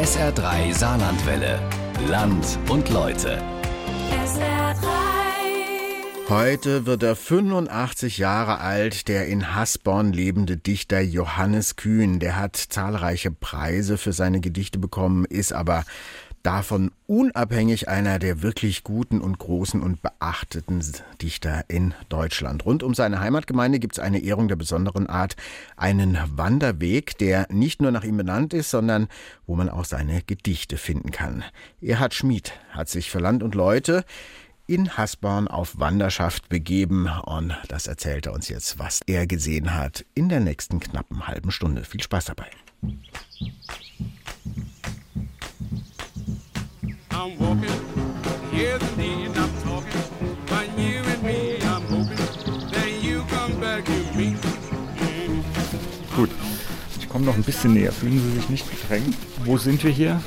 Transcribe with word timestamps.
SR3 0.00 0.72
Saarlandwelle. 0.72 1.60
Land 2.08 2.58
und 2.70 2.88
Leute. 2.88 3.36
SR3. 4.10 6.30
Heute 6.30 6.86
wird 6.86 7.02
er 7.02 7.14
85 7.14 8.16
Jahre 8.16 8.60
alt, 8.60 9.08
der 9.08 9.26
in 9.26 9.54
Hasborn 9.54 10.14
lebende 10.14 10.56
Dichter 10.56 11.02
Johannes 11.02 11.76
Kühn. 11.76 12.18
Der 12.18 12.36
hat 12.36 12.56
zahlreiche 12.56 13.30
Preise 13.30 13.98
für 13.98 14.14
seine 14.14 14.40
Gedichte 14.40 14.78
bekommen, 14.78 15.26
ist 15.26 15.52
aber 15.52 15.84
davon 16.42 16.90
unabhängig 17.06 17.88
einer 17.88 18.18
der 18.18 18.42
wirklich 18.42 18.84
guten 18.84 19.20
und 19.20 19.38
großen 19.38 19.82
und 19.82 20.02
beachteten 20.02 20.82
Dichter 21.20 21.64
in 21.68 21.94
Deutschland. 22.08 22.64
Rund 22.64 22.82
um 22.82 22.94
seine 22.94 23.20
Heimatgemeinde 23.20 23.78
gibt 23.78 23.94
es 23.94 23.98
eine 23.98 24.20
Ehrung 24.20 24.48
der 24.48 24.56
besonderen 24.56 25.06
Art, 25.06 25.36
einen 25.76 26.18
Wanderweg, 26.34 27.18
der 27.18 27.46
nicht 27.50 27.82
nur 27.82 27.90
nach 27.90 28.04
ihm 28.04 28.16
benannt 28.16 28.54
ist, 28.54 28.70
sondern 28.70 29.08
wo 29.46 29.56
man 29.56 29.68
auch 29.68 29.84
seine 29.84 30.22
Gedichte 30.22 30.76
finden 30.76 31.10
kann. 31.10 31.44
Erhard 31.80 32.14
Schmid 32.14 32.52
hat 32.70 32.88
sich 32.88 33.10
für 33.10 33.18
Land 33.18 33.42
und 33.42 33.54
Leute 33.54 34.04
in 34.66 34.96
Hasborn 34.96 35.48
auf 35.48 35.80
Wanderschaft 35.80 36.48
begeben 36.48 37.08
und 37.24 37.56
das 37.68 37.88
erzählt 37.88 38.26
er 38.26 38.32
uns 38.32 38.48
jetzt, 38.48 38.78
was 38.78 39.00
er 39.06 39.26
gesehen 39.26 39.74
hat 39.74 40.06
in 40.14 40.28
der 40.28 40.38
nächsten 40.38 40.78
knappen 40.78 41.26
halben 41.26 41.50
Stunde. 41.50 41.82
Viel 41.82 42.02
Spaß 42.02 42.26
dabei. 42.26 42.46
I'm 47.20 47.36
walking, 47.38 47.68
hear 48.50 48.78
the 48.78 48.96
need, 48.96 49.36
I'm 49.36 49.52
talking. 49.62 50.36
But 50.46 50.66
you 50.78 51.02
and 51.04 51.22
me, 51.22 51.58
I'm 51.60 51.82
hoping 51.82 52.16
that 52.70 53.02
you 53.02 53.24
come 53.28 53.60
back 53.60 53.84
to 53.84 54.16
me. 54.16 54.36
Gut, 56.16 56.30
ich 56.98 57.06
komme 57.10 57.26
noch 57.26 57.34
ein 57.34 57.42
bisschen 57.42 57.74
näher. 57.74 57.92
Fühlen 57.92 58.18
Sie 58.20 58.36
sich 58.36 58.48
nicht 58.48 58.70
gedrängt? 58.70 59.14
Wo 59.44 59.58
sind 59.58 59.84
wir 59.84 59.90
hier? 59.90 60.22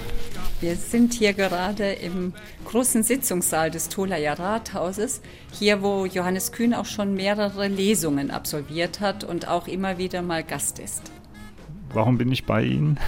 Wir 0.61 0.75
sind 0.75 1.15
hier 1.15 1.33
gerade 1.33 1.93
im 1.93 2.33
großen 2.65 3.01
Sitzungssaal 3.01 3.71
des 3.71 3.89
Tholaer 3.89 4.37
Rathauses, 4.37 5.21
hier 5.51 5.81
wo 5.81 6.05
Johannes 6.05 6.51
Kühn 6.51 6.75
auch 6.75 6.85
schon 6.85 7.15
mehrere 7.15 7.69
Lesungen 7.69 8.29
absolviert 8.29 8.99
hat 8.99 9.23
und 9.23 9.47
auch 9.47 9.67
immer 9.67 9.97
wieder 9.97 10.21
mal 10.21 10.43
Gast 10.43 10.77
ist. 10.77 11.01
Warum 11.91 12.19
bin 12.19 12.31
ich 12.31 12.45
bei 12.45 12.61
Ihnen? 12.61 12.99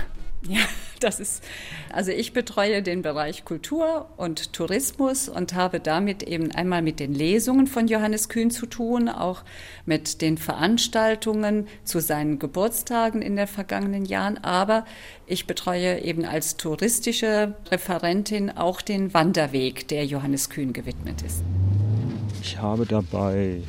Ja, 0.47 0.61
das 1.05 1.19
ist, 1.19 1.43
also 1.91 2.11
ich 2.11 2.33
betreue 2.33 2.81
den 2.81 3.01
Bereich 3.01 3.45
Kultur 3.45 4.09
und 4.17 4.53
Tourismus 4.53 5.29
und 5.29 5.53
habe 5.53 5.79
damit 5.79 6.23
eben 6.23 6.51
einmal 6.51 6.81
mit 6.81 6.99
den 6.99 7.13
Lesungen 7.13 7.67
von 7.67 7.87
Johannes 7.87 8.27
Kühn 8.27 8.49
zu 8.49 8.65
tun, 8.65 9.07
auch 9.07 9.43
mit 9.85 10.21
den 10.21 10.37
Veranstaltungen 10.37 11.67
zu 11.83 11.99
seinen 11.99 12.39
Geburtstagen 12.39 13.21
in 13.21 13.35
den 13.35 13.47
vergangenen 13.47 14.05
Jahren. 14.05 14.43
Aber 14.43 14.85
ich 15.27 15.45
betreue 15.45 15.99
eben 15.99 16.25
als 16.25 16.57
touristische 16.57 17.55
Referentin 17.69 18.49
auch 18.49 18.81
den 18.81 19.13
Wanderweg, 19.13 19.87
der 19.87 20.05
Johannes 20.05 20.49
Kühn 20.49 20.73
gewidmet 20.73 21.21
ist. 21.21 21.43
Ich 22.41 22.57
habe 22.57 22.85
dabei 22.85 23.61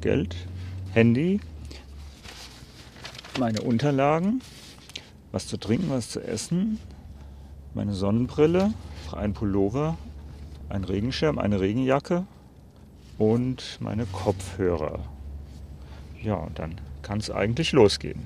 Geld, 0.00 0.36
Handy, 0.92 1.40
meine 3.38 3.62
Unterlagen, 3.62 4.40
was 5.36 5.48
zu 5.48 5.58
trinken, 5.58 5.90
was 5.90 6.08
zu 6.08 6.20
essen, 6.22 6.80
meine 7.74 7.92
Sonnenbrille, 7.92 8.72
ein 9.14 9.34
Pullover, 9.34 9.98
ein 10.70 10.82
Regenschirm, 10.82 11.38
eine 11.38 11.60
Regenjacke 11.60 12.24
und 13.18 13.76
meine 13.80 14.06
Kopfhörer. 14.06 15.00
Ja, 16.22 16.36
und 16.36 16.58
dann 16.58 16.80
kann 17.02 17.18
es 17.18 17.30
eigentlich 17.30 17.72
losgehen. 17.72 18.22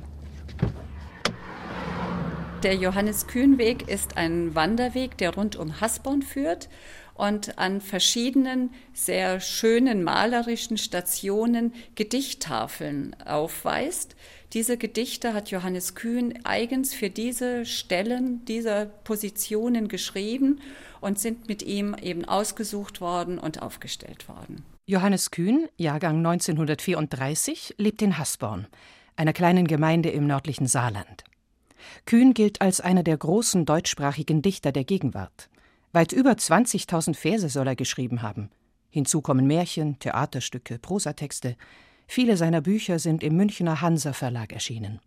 Der 2.62 2.77
Johannes 2.77 3.27
Kühnweg 3.27 3.88
ist 3.88 4.16
ein 4.16 4.55
Wanderweg, 4.55 5.19
der 5.19 5.34
rund 5.34 5.56
um 5.56 5.81
Hasborn 5.81 6.22
führt 6.22 6.69
und 7.14 7.58
an 7.58 7.81
verschiedenen 7.81 8.70
sehr 8.94 9.41
schönen 9.41 10.05
malerischen 10.05 10.78
Stationen 10.78 11.75
Gedichttafeln 11.97 13.16
aufweist. 13.25 14.15
Diese 14.53 14.77
Gedichte 14.77 15.33
hat 15.33 15.53
Johannes 15.53 15.94
Kühn 15.94 16.38
eigens 16.43 16.93
für 16.93 17.09
diese 17.09 17.65
Stellen, 17.65 18.44
dieser 18.47 18.87
Positionen 18.87 19.87
geschrieben 19.87 20.61
und 21.00 21.21
sind 21.21 21.47
mit 21.47 21.62
ihm 21.62 21.94
eben 22.03 22.25
ausgesucht 22.25 23.00
worden 23.00 23.38
und 23.38 23.62
aufgestellt 23.62 24.28
worden. 24.28 24.65
Johannes 24.87 25.31
Kühn, 25.31 25.69
Jahrgang 25.77 26.16
1934, 26.16 27.77
lebt 27.78 28.03
in 28.03 28.19
Hasborn, 28.19 28.66
einer 29.15 29.33
kleinen 29.33 29.69
Gemeinde 29.69 30.11
im 30.11 30.27
nördlichen 30.27 30.67
Saarland. 30.67 31.22
Kühn 32.05 32.34
gilt 32.34 32.61
als 32.61 32.81
einer 32.81 33.05
der 33.05 33.17
großen 33.17 33.65
deutschsprachigen 33.65 34.43
Dichter 34.43 34.72
der 34.72 34.82
Gegenwart. 34.82 35.49
Weit 35.93 36.12
über 36.12 36.32
20.000 36.32 37.15
Verse 37.15 37.49
soll 37.49 37.69
er 37.69 37.77
geschrieben 37.77 38.22
haben. 38.22 38.50
Hinzu 38.91 39.21
kommen 39.21 39.47
Märchen, 39.47 40.00
Theaterstücke, 40.00 40.81
Prosatexte. 40.81 41.56
Viele 42.12 42.37
seiner 42.37 42.60
Bücher 42.60 42.98
sind 42.98 43.22
im 43.22 43.37
Münchner 43.37 43.81
Hansa 43.82 44.12
Verlag 44.12 44.53
erschienen. 44.53 44.98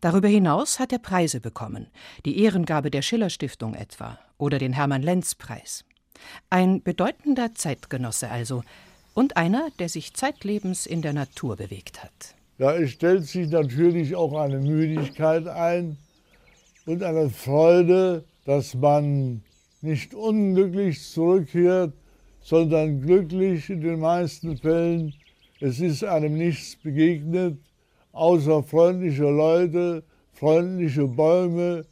Darüber 0.00 0.26
hinaus 0.26 0.80
hat 0.80 0.92
er 0.92 0.98
Preise 0.98 1.40
bekommen, 1.40 1.86
die 2.26 2.42
Ehrengabe 2.42 2.90
der 2.90 3.02
Schiller 3.02 3.30
Stiftung 3.30 3.76
etwa 3.76 4.18
oder 4.38 4.58
den 4.58 4.72
Hermann 4.72 5.02
Lenz 5.02 5.36
Preis. 5.36 5.84
Ein 6.50 6.82
bedeutender 6.82 7.54
Zeitgenosse 7.54 8.28
also 8.28 8.64
und 9.14 9.36
einer, 9.36 9.68
der 9.78 9.88
sich 9.88 10.14
zeitlebens 10.14 10.84
in 10.84 11.00
der 11.00 11.12
Natur 11.12 11.54
bewegt 11.54 12.02
hat. 12.02 12.34
Da 12.58 12.84
stellt 12.88 13.24
sich 13.24 13.48
natürlich 13.48 14.16
auch 14.16 14.34
eine 14.34 14.58
Müdigkeit 14.58 15.46
ein 15.46 15.96
und 16.86 17.04
eine 17.04 17.30
Freude, 17.30 18.24
dass 18.46 18.74
man 18.74 19.44
nicht 19.80 20.12
unglücklich 20.12 21.08
zurückkehrt, 21.08 21.92
sondern 22.40 23.00
glücklich 23.00 23.70
in 23.70 23.80
den 23.80 24.00
meisten 24.00 24.56
Fällen. 24.56 25.14
Es 25.64 25.78
ist 25.78 26.02
einem 26.02 26.36
nichts 26.36 26.74
begegnet, 26.74 27.56
außer 28.10 28.64
freundliche 28.64 29.30
Leute, 29.30 30.02
freundliche 30.32 31.06
Bäume, 31.06 31.84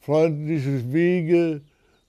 freundliche 0.00 0.92
Wege, 0.92 1.62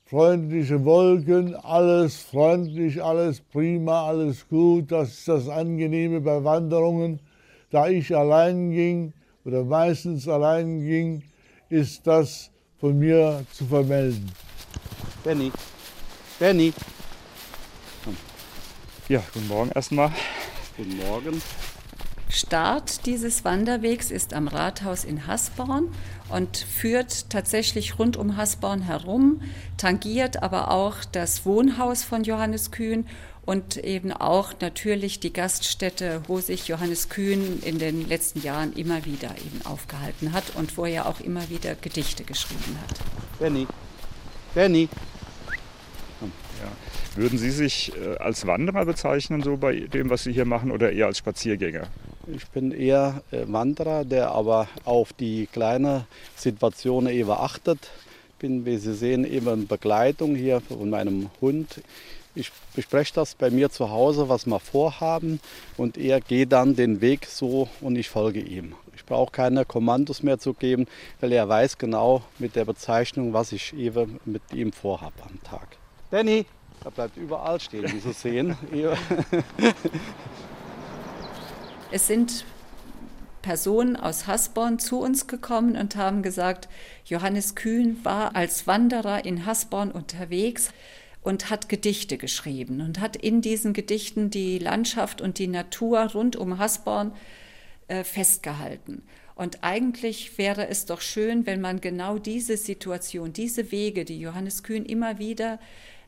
freundliche 0.04 0.84
Wolken, 0.84 1.56
alles 1.56 2.18
freundlich, 2.18 3.02
alles 3.02 3.40
prima, 3.40 4.08
alles 4.08 4.46
gut. 4.50 4.92
Das 4.92 5.08
ist 5.12 5.30
das 5.30 5.48
Angenehme 5.48 6.20
bei 6.20 6.44
Wanderungen. 6.44 7.22
Da 7.70 7.88
ich 7.88 8.14
allein 8.14 8.72
ging 8.72 9.14
oder 9.46 9.64
meistens 9.64 10.28
allein 10.28 10.82
ging, 10.82 11.24
ist 11.70 12.06
das 12.06 12.52
von 12.78 13.00
mir 13.00 13.46
zu 13.54 13.64
vermelden. 13.64 14.30
Benny, 15.24 15.50
Benny. 16.40 16.74
Ja, 19.08 19.24
guten 19.34 19.48
Morgen 19.48 19.72
erstmal. 19.74 20.12
Guten 20.78 20.98
Morgen. 20.98 21.42
Start 22.28 23.06
dieses 23.06 23.46
Wanderwegs 23.46 24.12
ist 24.12 24.34
am 24.34 24.50
Rathaus 24.50 25.06
in 25.06 25.26
Hasborn 25.26 25.88
und 26.28 26.58
führt 26.58 27.30
tatsächlich 27.30 27.98
rund 27.98 28.18
um 28.18 28.36
Hasborn 28.36 28.82
herum, 28.82 29.42
tangiert 29.78 30.44
aber 30.44 30.72
auch 30.72 31.06
das 31.10 31.46
Wohnhaus 31.46 32.04
von 32.04 32.26
Johannes 32.26 32.72
Kühn 32.72 33.08
und 33.46 33.78
eben 33.78 34.12
auch 34.12 34.54
natürlich 34.60 35.22
die 35.22 35.32
Gaststätte, 35.32 36.24
wo 36.28 36.42
sich 36.42 36.68
Johannes 36.68 37.08
Kühn 37.08 37.62
in 37.64 37.80
den 37.80 38.10
letzten 38.10 38.42
Jahren 38.42 38.74
immer 38.74 39.06
wieder 39.06 39.30
eben 39.32 39.62
aufgehalten 39.64 40.34
hat 40.34 40.56
und 40.56 40.78
wo 40.78 40.86
er 40.86 41.08
auch 41.08 41.22
immer 41.22 41.50
wieder 41.50 41.76
Gedichte 41.76 42.26
geschrieben 42.26 42.78
hat. 42.82 42.98
Benny, 43.40 43.66
Benny. 44.54 44.90
Würden 47.16 47.40
Sie 47.40 47.50
sich 47.50 47.94
äh, 47.96 48.18
als 48.18 48.46
Wanderer 48.46 48.86
bezeichnen, 48.86 49.42
so 49.42 49.56
bei 49.56 49.80
dem, 49.80 50.10
was 50.10 50.24
Sie 50.24 50.34
hier 50.34 50.44
machen, 50.44 50.70
oder 50.70 50.92
eher 50.92 51.06
als 51.06 51.20
Spaziergänger? 51.20 51.88
Ich 52.28 52.46
bin 52.50 52.72
eher 52.72 53.22
äh, 53.32 53.44
Wanderer, 53.48 54.04
der 54.04 54.32
aber 54.32 54.68
auf 54.84 55.14
die 55.14 55.48
kleine 55.48 56.08
Situation 56.36 57.08
eben 57.08 57.32
achtet. 57.32 57.90
Bin, 58.40 58.66
wie 58.66 58.78
Sie 58.78 58.94
sehen, 58.94 59.24
eben 59.24 59.48
in 59.48 59.68
Begleitung 59.68 60.36
hier 60.36 60.60
von 60.60 60.90
meinem 60.90 61.30
Hund. 61.40 61.82
Ich 62.38 62.52
bespreche 62.76 63.14
das 63.14 63.34
bei 63.34 63.50
mir 63.50 63.70
zu 63.70 63.92
Hause, 63.92 64.28
was 64.28 64.46
wir 64.46 64.60
vorhaben, 64.60 65.40
und 65.78 65.98
er 65.98 66.20
geht 66.20 66.52
dann 66.52 66.76
den 66.76 67.00
Weg 67.00 67.28
so 67.28 67.70
und 67.80 67.96
ich 67.96 68.10
folge 68.10 68.42
ihm. 68.42 68.76
Ich 68.94 69.06
brauche 69.06 69.32
keine 69.32 69.64
Kommandos 69.64 70.22
mehr 70.22 70.38
zu 70.38 70.54
geben, 70.54 70.86
weil 71.22 71.32
er 71.32 71.48
weiß 71.48 71.78
genau 71.78 72.24
mit 72.40 72.58
der 72.58 72.66
Bezeichnung, 72.66 73.32
was 73.32 73.54
ich 73.54 73.74
eben 73.74 74.20
mit 74.26 74.42
ihm 74.54 74.74
vorhabe 74.74 75.24
am 75.24 75.42
Tag. 75.44 75.78
Danny, 76.12 76.46
er 76.86 76.92
bleibt 76.92 77.18
überall 77.18 77.60
stehen, 77.60 77.92
wie 77.92 78.00
Sie 78.00 78.14
sehen. 78.14 78.56
Es 81.92 82.08
sind 82.08 82.46
Personen 83.42 83.96
aus 83.96 84.28
Hasborn 84.28 84.80
zu 84.80 85.00
uns 85.00 85.28
gekommen 85.28 85.78
und 85.78 85.96
haben 85.96 86.24
gesagt, 86.24 86.68
Johannes 87.06 87.56
Kühn 87.56 88.04
war 88.04 88.36
als 88.36 88.68
Wanderer 88.68 89.24
in 89.24 89.46
Hasborn 89.46 89.92
unterwegs 89.92 90.72
und 91.22 91.50
hat 91.50 91.70
Gedichte 91.70 92.18
geschrieben 92.18 92.82
und 92.82 93.00
hat 93.00 93.16
in 93.16 93.42
diesen 93.42 93.74
Gedichten 93.74 94.30
die 94.30 94.60
Landschaft 94.60 95.22
und 95.22 95.40
die 95.40 95.48
Natur 95.48 96.12
rund 96.14 96.36
um 96.36 96.58
Hasborn 96.58 97.14
äh, 97.88 98.04
festgehalten. 98.04 99.04
Und 99.36 99.64
eigentlich 99.64 100.38
wäre 100.38 100.68
es 100.68 100.86
doch 100.86 101.02
schön, 101.02 101.46
wenn 101.46 101.62
man 101.62 101.82
genau 101.82 102.18
diese 102.18 102.58
Situation, 102.58 103.32
diese 103.32 103.72
Wege, 103.72 104.06
die 104.06 104.20
Johannes 104.20 104.64
Kühn 104.64 104.86
immer 104.86 105.18
wieder 105.20 105.60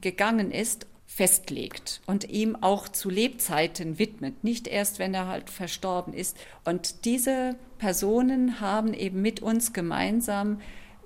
gegangen 0.01 0.51
ist, 0.51 0.87
festlegt 1.07 2.01
und 2.05 2.29
ihm 2.29 2.55
auch 2.57 2.87
zu 2.89 3.09
Lebzeiten 3.09 3.97
widmet, 3.97 4.43
nicht 4.43 4.67
erst, 4.67 4.99
wenn 4.99 5.13
er 5.13 5.27
halt 5.27 5.49
verstorben 5.49 6.13
ist. 6.13 6.37
Und 6.65 7.05
diese 7.05 7.55
Personen 7.77 8.59
haben 8.59 8.93
eben 8.93 9.21
mit 9.21 9.41
uns 9.41 9.73
gemeinsam 9.73 10.59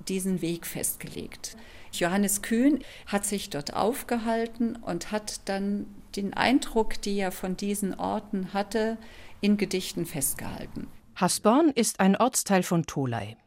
diesen 0.07 0.41
Weg 0.41 0.65
festgelegt. 0.65 1.55
Johannes 1.93 2.41
Kühn 2.41 2.79
hat 3.05 3.25
sich 3.25 3.49
dort 3.49 3.73
aufgehalten 3.73 4.75
und 4.75 5.11
hat 5.11 5.47
dann 5.47 5.85
den 6.15 6.33
Eindruck, 6.33 7.01
die 7.01 7.17
er 7.17 7.31
von 7.31 7.55
diesen 7.55 7.93
Orten 7.93 8.53
hatte, 8.53 8.97
in 9.39 9.57
Gedichten 9.57 10.05
festgehalten. 10.05 10.87
Hasborn 11.15 11.69
ist 11.69 11.99
ein 11.99 12.15
Ortsteil 12.15 12.63
von 12.63 12.85
Tholey. 12.85 13.37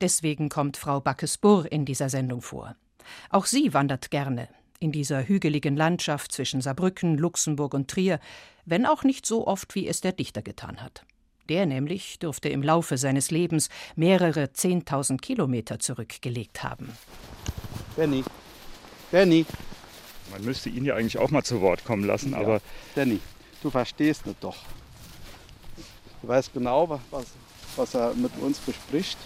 Deswegen 0.00 0.48
kommt 0.48 0.76
Frau 0.76 1.00
Backes-Burr 1.00 1.70
in 1.70 1.84
dieser 1.84 2.08
Sendung 2.08 2.42
vor. 2.42 2.76
Auch 3.30 3.46
sie 3.46 3.72
wandert 3.72 4.10
gerne 4.10 4.48
in 4.82 4.90
dieser 4.92 5.26
hügeligen 5.26 5.76
Landschaft 5.76 6.32
zwischen 6.32 6.60
Saarbrücken, 6.60 7.16
Luxemburg 7.16 7.72
und 7.72 7.88
Trier, 7.88 8.18
wenn 8.64 8.84
auch 8.84 9.04
nicht 9.04 9.24
so 9.26 9.46
oft, 9.46 9.74
wie 9.76 9.86
es 9.86 10.00
der 10.00 10.12
Dichter 10.12 10.42
getan 10.42 10.82
hat. 10.82 11.04
Der 11.48 11.66
nämlich 11.66 12.18
dürfte 12.18 12.48
im 12.48 12.62
Laufe 12.62 12.96
seines 12.98 13.30
Lebens 13.30 13.68
mehrere 13.96 14.52
zehntausend 14.52 15.22
Kilometer 15.22 15.78
zurückgelegt 15.78 16.62
haben. 16.64 16.90
Danny, 17.96 18.24
Danny. 19.12 19.46
Man 20.32 20.44
müsste 20.44 20.68
ihn 20.70 20.84
ja 20.84 20.94
eigentlich 20.96 21.18
auch 21.18 21.30
mal 21.30 21.42
zu 21.44 21.60
Wort 21.60 21.84
kommen 21.84 22.04
lassen, 22.04 22.32
Ja. 22.32 22.38
aber 22.38 22.60
Danny, 22.94 23.20
du 23.62 23.70
verstehst 23.70 24.26
nicht 24.26 24.42
doch. 24.42 24.56
Du 26.22 26.28
weißt 26.28 26.52
genau, 26.52 26.88
wa- 26.88 27.00
was, 27.10 27.26
was 27.76 27.94
er 27.94 28.14
mit 28.14 28.32
uns 28.40 28.58
bespricht. 28.58 29.18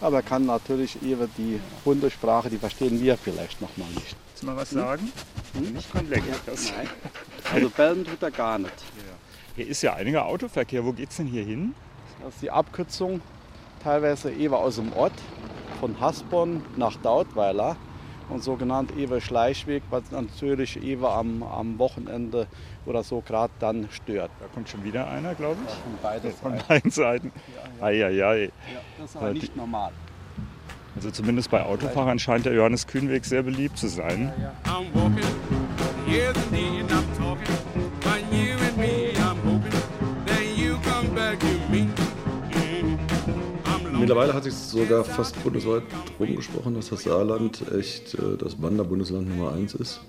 Aber 0.00 0.16
er 0.18 0.22
kann 0.22 0.46
natürlich 0.46 1.02
eben 1.02 1.28
die 1.36 1.60
Hundesprache, 1.84 2.48
die 2.48 2.56
verstehen 2.58 3.00
wir 3.00 3.16
vielleicht 3.16 3.60
noch 3.60 3.76
mal 3.76 3.86
nicht. 3.88 4.16
willst 4.28 4.42
du 4.42 4.46
mal 4.46 4.56
was 4.56 4.70
sagen? 4.70 5.12
Nicht 5.74 5.90
Konlekt. 5.92 6.24
Das- 6.46 6.72
Nein. 6.72 6.88
Also 7.52 7.68
bellen 7.70 8.04
tut 8.04 8.22
er 8.22 8.30
gar 8.30 8.58
nicht. 8.58 8.72
Hier 9.56 9.66
ist 9.66 9.82
ja 9.82 9.94
einiger 9.94 10.24
Autoverkehr. 10.26 10.84
Wo 10.84 10.92
geht's 10.92 11.16
denn 11.16 11.26
hier 11.26 11.44
hin? 11.44 11.74
Das 12.22 12.34
ist 12.34 12.42
die 12.42 12.50
Abkürzung 12.50 13.20
teilweise 13.82 14.30
eben 14.32 14.54
aus 14.54 14.76
dem 14.76 14.92
Ort 14.92 15.12
von 15.80 15.98
Hasborn 16.00 16.62
nach 16.76 16.96
Dautweiler 16.96 17.76
und 18.30 18.42
sogenannt 18.42 18.96
Ewe 18.96 19.20
Schleichweg, 19.20 19.82
was 19.90 20.10
natürlich 20.10 20.82
eben 20.82 21.04
am, 21.04 21.42
am 21.42 21.78
Wochenende 21.78 22.46
oder 22.86 23.02
so 23.02 23.20
gerade 23.20 23.52
dann 23.58 23.88
stört. 23.90 24.30
Da 24.40 24.46
kommt 24.54 24.68
schon 24.68 24.84
wieder 24.84 25.08
einer, 25.08 25.34
glaube 25.34 25.58
ich. 25.66 25.72
Von 25.74 25.92
beiden 26.02 26.32
Von 26.32 26.52
Seiten. 26.52 26.64
beiden 26.68 26.90
Seiten. 26.90 27.32
Eieiei. 27.80 28.44
Ja, 28.44 28.50
das 28.98 29.10
ist 29.10 29.16
aber 29.16 29.26
Ja, 29.28 29.32
nicht 29.34 29.56
normal. 29.56 29.90
Also 30.96 31.10
zumindest 31.10 31.50
bei 31.50 31.62
Autofahrern 31.62 32.18
scheint 32.18 32.46
der 32.46 32.52
Johannes 32.54 32.86
Kühnweg 32.86 33.24
sehr 33.24 33.42
beliebt 33.42 33.78
zu 33.78 33.88
sein. 33.88 34.32
I'm 34.64 34.86
walking, 34.94 35.24
Mittlerweile 44.10 44.34
hat 44.34 44.42
sich 44.42 44.54
sogar 44.54 45.04
fast 45.04 45.40
bundesweit 45.44 45.84
rumgesprochen, 46.18 46.74
dass 46.74 46.88
das 46.88 47.04
Saarland 47.04 47.62
echt 47.72 48.14
äh, 48.14 48.36
das 48.36 48.60
Wanderbundesland 48.60 49.28
Nummer 49.28 49.52
eins 49.52 49.72
ist. 49.72 50.00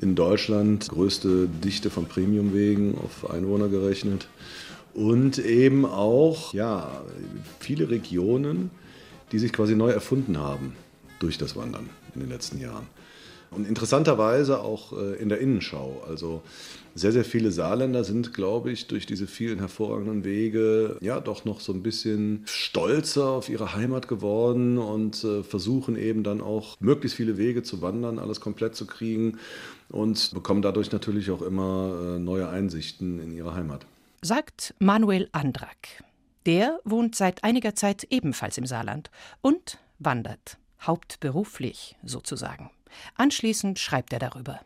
In 0.00 0.14
Deutschland 0.14 0.88
größte 0.88 1.48
Dichte 1.48 1.90
von 1.90 2.06
Premiumwegen 2.06 2.96
auf 2.96 3.28
Einwohner 3.28 3.66
gerechnet. 3.66 4.28
Und 4.94 5.40
eben 5.40 5.84
auch 5.84 6.54
ja, 6.54 7.02
viele 7.58 7.90
Regionen, 7.90 8.70
die 9.32 9.40
sich 9.40 9.52
quasi 9.52 9.74
neu 9.74 9.90
erfunden 9.90 10.38
haben 10.38 10.76
durch 11.18 11.38
das 11.38 11.56
Wandern 11.56 11.90
in 12.14 12.20
den 12.20 12.30
letzten 12.30 12.60
Jahren. 12.60 12.86
Und 13.50 13.66
interessanterweise 13.66 14.60
auch 14.60 14.92
äh, 14.92 15.14
in 15.16 15.28
der 15.28 15.38
Innenschau. 15.38 16.02
Also 16.08 16.42
sehr, 16.94 17.12
sehr 17.12 17.24
viele 17.24 17.52
Saarländer 17.52 18.04
sind, 18.04 18.34
glaube 18.34 18.70
ich, 18.72 18.88
durch 18.88 19.06
diese 19.06 19.26
vielen 19.26 19.58
hervorragenden 19.58 20.24
Wege 20.24 20.96
ja 21.00 21.20
doch 21.20 21.44
noch 21.44 21.60
so 21.60 21.72
ein 21.72 21.82
bisschen 21.82 22.42
stolzer 22.46 23.28
auf 23.28 23.48
ihre 23.48 23.74
Heimat 23.74 24.08
geworden 24.08 24.78
und 24.78 25.22
äh, 25.24 25.42
versuchen 25.42 25.96
eben 25.96 26.24
dann 26.24 26.40
auch 26.40 26.76
möglichst 26.80 27.16
viele 27.16 27.38
Wege 27.38 27.62
zu 27.62 27.80
wandern, 27.82 28.18
alles 28.18 28.40
komplett 28.40 28.74
zu 28.74 28.86
kriegen 28.86 29.38
und 29.88 30.32
bekommen 30.34 30.62
dadurch 30.62 30.92
natürlich 30.92 31.30
auch 31.30 31.42
immer 31.42 32.16
äh, 32.16 32.18
neue 32.18 32.48
Einsichten 32.48 33.20
in 33.22 33.32
ihre 33.32 33.54
Heimat. 33.54 33.86
Sagt 34.20 34.74
Manuel 34.80 35.28
Andrak. 35.32 36.02
Der 36.46 36.80
wohnt 36.84 37.14
seit 37.14 37.44
einiger 37.44 37.74
Zeit 37.74 38.06
ebenfalls 38.10 38.58
im 38.58 38.66
Saarland 38.66 39.10
und 39.42 39.78
wandert, 39.98 40.58
hauptberuflich 40.80 41.96
sozusagen. 42.02 42.70
Anschließend 43.16 43.78
schreibt 43.78 44.12
er 44.12 44.18
darüber. 44.18 44.60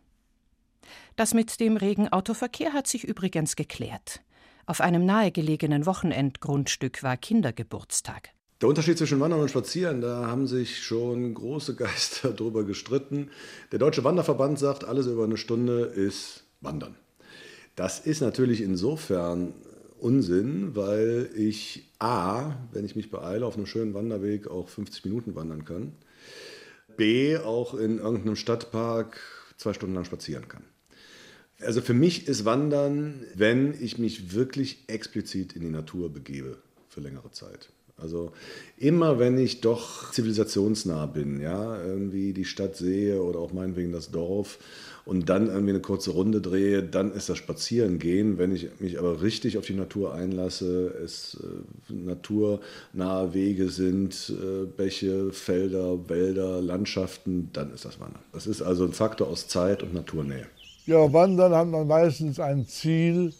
Das 1.16 1.34
mit 1.34 1.60
dem 1.60 1.76
regen 1.76 2.08
Autoverkehr 2.08 2.72
hat 2.72 2.86
sich 2.86 3.04
übrigens 3.04 3.56
geklärt. 3.56 4.22
Auf 4.66 4.80
einem 4.80 5.04
nahegelegenen 5.04 5.86
Wochenendgrundstück 5.86 7.02
war 7.02 7.16
Kindergeburtstag. 7.16 8.30
Der 8.60 8.69
Unterschied 8.69 8.96
zwischen 8.96 9.19
Wandern 9.19 9.40
und 9.40 9.50
Spazieren, 9.50 10.00
da 10.00 10.28
haben 10.28 10.46
sich 10.46 10.84
schon 10.84 11.34
große 11.34 11.74
Geister 11.74 12.32
drüber 12.32 12.64
gestritten. 12.64 13.30
Der 13.72 13.80
Deutsche 13.80 14.04
Wanderverband 14.04 14.58
sagt, 14.58 14.84
alles 14.84 15.06
über 15.06 15.24
eine 15.24 15.36
Stunde 15.36 15.80
ist 15.80 16.44
Wandern. 16.60 16.94
Das 17.74 17.98
ist 17.98 18.20
natürlich 18.20 18.60
insofern 18.60 19.54
Unsinn, 19.98 20.76
weil 20.76 21.30
ich 21.34 21.90
A, 21.98 22.52
wenn 22.72 22.84
ich 22.84 22.94
mich 22.94 23.10
beeile, 23.10 23.46
auf 23.46 23.56
einem 23.56 23.66
schönen 23.66 23.94
Wanderweg 23.94 24.46
auch 24.48 24.69
50 24.69 25.04
Minuten 25.06 25.34
wandern 25.34 25.64
kann. 25.64 25.92
B, 26.96 27.36
auch 27.36 27.74
in 27.74 27.98
irgendeinem 27.98 28.36
Stadtpark 28.36 29.20
zwei 29.56 29.72
Stunden 29.72 29.94
lang 29.94 30.04
spazieren 30.04 30.48
kann. 30.48 30.64
Also 31.60 31.80
für 31.80 31.94
mich 31.94 32.26
ist 32.26 32.44
Wandern, 32.44 33.24
wenn 33.34 33.80
ich 33.80 33.98
mich 33.98 34.34
wirklich 34.34 34.84
explizit 34.88 35.52
in 35.54 35.62
die 35.62 35.70
Natur 35.70 36.12
begebe 36.12 36.58
für 36.88 37.00
längere 37.00 37.30
Zeit. 37.30 37.70
Also 37.96 38.32
immer 38.76 39.18
wenn 39.18 39.38
ich 39.38 39.60
doch 39.60 40.10
zivilisationsnah 40.10 41.06
bin, 41.06 41.40
ja, 41.40 41.82
irgendwie 41.84 42.32
die 42.32 42.44
Stadt 42.44 42.76
sehe 42.76 43.22
oder 43.22 43.38
auch 43.38 43.52
meinetwegen 43.52 43.92
das 43.92 44.10
Dorf 44.10 44.58
und 45.04 45.28
dann 45.28 45.48
irgendwie 45.48 45.70
eine 45.70 45.80
kurze 45.80 46.10
Runde 46.10 46.40
drehe, 46.40 46.82
dann 46.82 47.12
ist 47.12 47.28
das 47.28 47.38
Spazierengehen. 47.38 48.38
Wenn 48.38 48.54
ich 48.54 48.68
mich 48.80 48.98
aber 48.98 49.22
richtig 49.22 49.58
auf 49.58 49.66
die 49.66 49.74
Natur 49.74 50.14
einlasse, 50.14 50.88
es 51.04 51.38
äh, 51.42 51.92
naturnahe 51.92 53.34
Wege 53.34 53.68
sind, 53.68 54.30
äh, 54.30 54.66
Bäche, 54.66 55.32
Felder, 55.32 56.08
Wälder, 56.08 56.60
Landschaften, 56.60 57.50
dann 57.52 57.72
ist 57.72 57.84
das 57.84 58.00
Wandern. 58.00 58.22
Das 58.32 58.46
ist 58.46 58.62
also 58.62 58.84
ein 58.84 58.93
Faktor 58.93 59.28
aus 59.28 59.48
Zeit 59.48 59.82
und 59.82 59.94
Naturnähe. 59.94 60.46
Ja, 60.86 61.12
Wandern 61.12 61.55
hat 61.55 61.69
man 61.69 61.86
meistens 61.86 62.40
ein 62.40 62.67
Ziel 62.67 63.32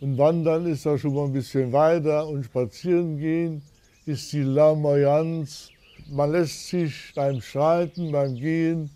und 0.00 0.18
Wandern 0.18 0.66
ist 0.66 0.86
da 0.86 0.98
schon 0.98 1.14
mal 1.14 1.26
ein 1.26 1.32
bisschen 1.32 1.72
weiter 1.72 2.26
und 2.28 2.44
spazieren 2.44 3.18
gehen 3.18 3.62
ist 4.08 4.32
die 4.32 4.42
Larmoyanz. 4.42 5.70
Man 6.08 6.32
lässt 6.32 6.68
sich 6.68 7.12
beim 7.14 7.42
Schreiten, 7.42 8.10
beim 8.10 8.34
Gehen 8.34 8.90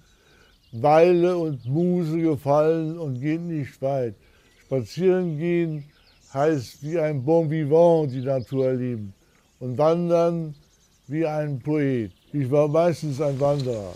Weile 0.73 1.37
und 1.37 1.67
Muse 1.67 2.19
gefallen 2.19 2.99
und 2.99 3.21
geht 3.21 3.43
nicht 3.43 3.83
weit. 3.83 4.15
Spazieren 4.65 5.37
gehen 5.37 5.85
heißt 6.33 6.83
wie 6.83 6.99
ein 6.99 7.23
Bon 7.23 7.51
vivant 7.51 8.11
die 8.11 8.23
Natur 8.23 8.69
erleben 8.69 9.13
und 9.61 9.77
wandern 9.77 10.55
wie 11.09 11.27
ein 11.27 11.61
Poet. 11.61 12.11
Ich 12.33 12.51
war 12.51 12.69
meistens 12.69 13.21
ein 13.21 13.39
Wanderer. 13.39 13.95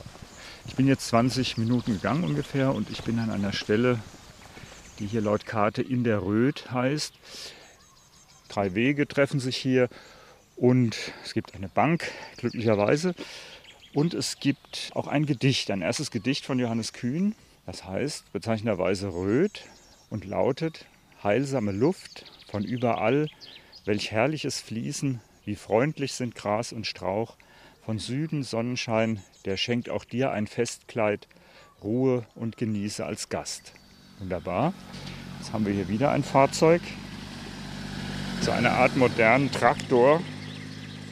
Ich 0.66 0.74
bin 0.74 0.86
jetzt 0.86 1.08
20 1.08 1.56
Minuten 1.56 1.94
gegangen 1.94 2.24
ungefähr 2.24 2.74
und 2.74 2.90
ich 2.90 3.02
bin 3.04 3.18
an 3.18 3.30
einer 3.30 3.54
Stelle, 3.54 3.98
die 4.98 5.06
hier 5.06 5.22
laut 5.22 5.46
Karte 5.46 5.80
in 5.80 6.04
der 6.04 6.22
Röth 6.22 6.70
heißt. 6.70 7.14
Drei 8.50 8.74
Wege 8.74 9.08
treffen 9.08 9.40
sich 9.40 9.56
hier 9.56 9.88
und 10.56 10.96
es 11.24 11.34
gibt 11.34 11.54
eine 11.54 11.68
Bank, 11.68 12.10
glücklicherweise. 12.38 13.14
Und 13.94 14.14
es 14.14 14.40
gibt 14.40 14.90
auch 14.94 15.06
ein 15.06 15.26
Gedicht, 15.26 15.70
ein 15.70 15.82
erstes 15.82 16.10
Gedicht 16.10 16.44
von 16.44 16.58
Johannes 16.58 16.92
Kühn. 16.92 17.34
Das 17.66 17.84
heißt 17.84 18.32
bezeichnenderweise 18.32 19.08
Röth 19.08 19.64
und 20.10 20.24
lautet 20.24 20.86
Heilsame 21.22 21.72
Luft 21.72 22.30
von 22.50 22.64
überall, 22.64 23.28
welch 23.84 24.10
herrliches 24.10 24.60
Fließen, 24.60 25.20
wie 25.44 25.56
freundlich 25.56 26.12
sind 26.12 26.34
Gras 26.34 26.72
und 26.72 26.86
Strauch. 26.86 27.36
Von 27.84 27.98
Süden 27.98 28.42
Sonnenschein, 28.42 29.22
der 29.44 29.56
schenkt 29.56 29.88
auch 29.88 30.04
dir 30.04 30.30
ein 30.32 30.46
Festkleid, 30.46 31.28
Ruhe 31.82 32.26
und 32.34 32.56
genieße 32.56 33.04
als 33.04 33.28
Gast. 33.28 33.72
Wunderbar. 34.18 34.74
Jetzt 35.38 35.52
haben 35.52 35.66
wir 35.66 35.72
hier 35.72 35.88
wieder 35.88 36.10
ein 36.10 36.24
Fahrzeug. 36.24 36.82
So 38.40 38.50
eine 38.50 38.72
Art 38.72 38.96
modernen 38.96 39.50
Traktor 39.52 40.20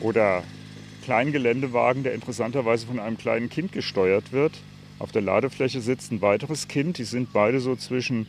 oder 0.01 0.43
Kleingeländewagen, 1.05 2.03
der 2.03 2.15
interessanterweise 2.15 2.87
von 2.87 2.99
einem 2.99 3.19
kleinen 3.19 3.51
Kind 3.51 3.73
gesteuert 3.73 4.33
wird. 4.33 4.53
Auf 4.99 5.13
der 5.13 5.23
Ladefläche 5.23 5.81
sitzt 5.81 6.13
ein 6.13 6.23
weiteres 6.23 6.69
Kind. 6.69 6.99
Die 6.99 7.05
sind 7.05 7.33
beide 7.33 7.61
so 7.61 7.77
zwischen 7.77 8.27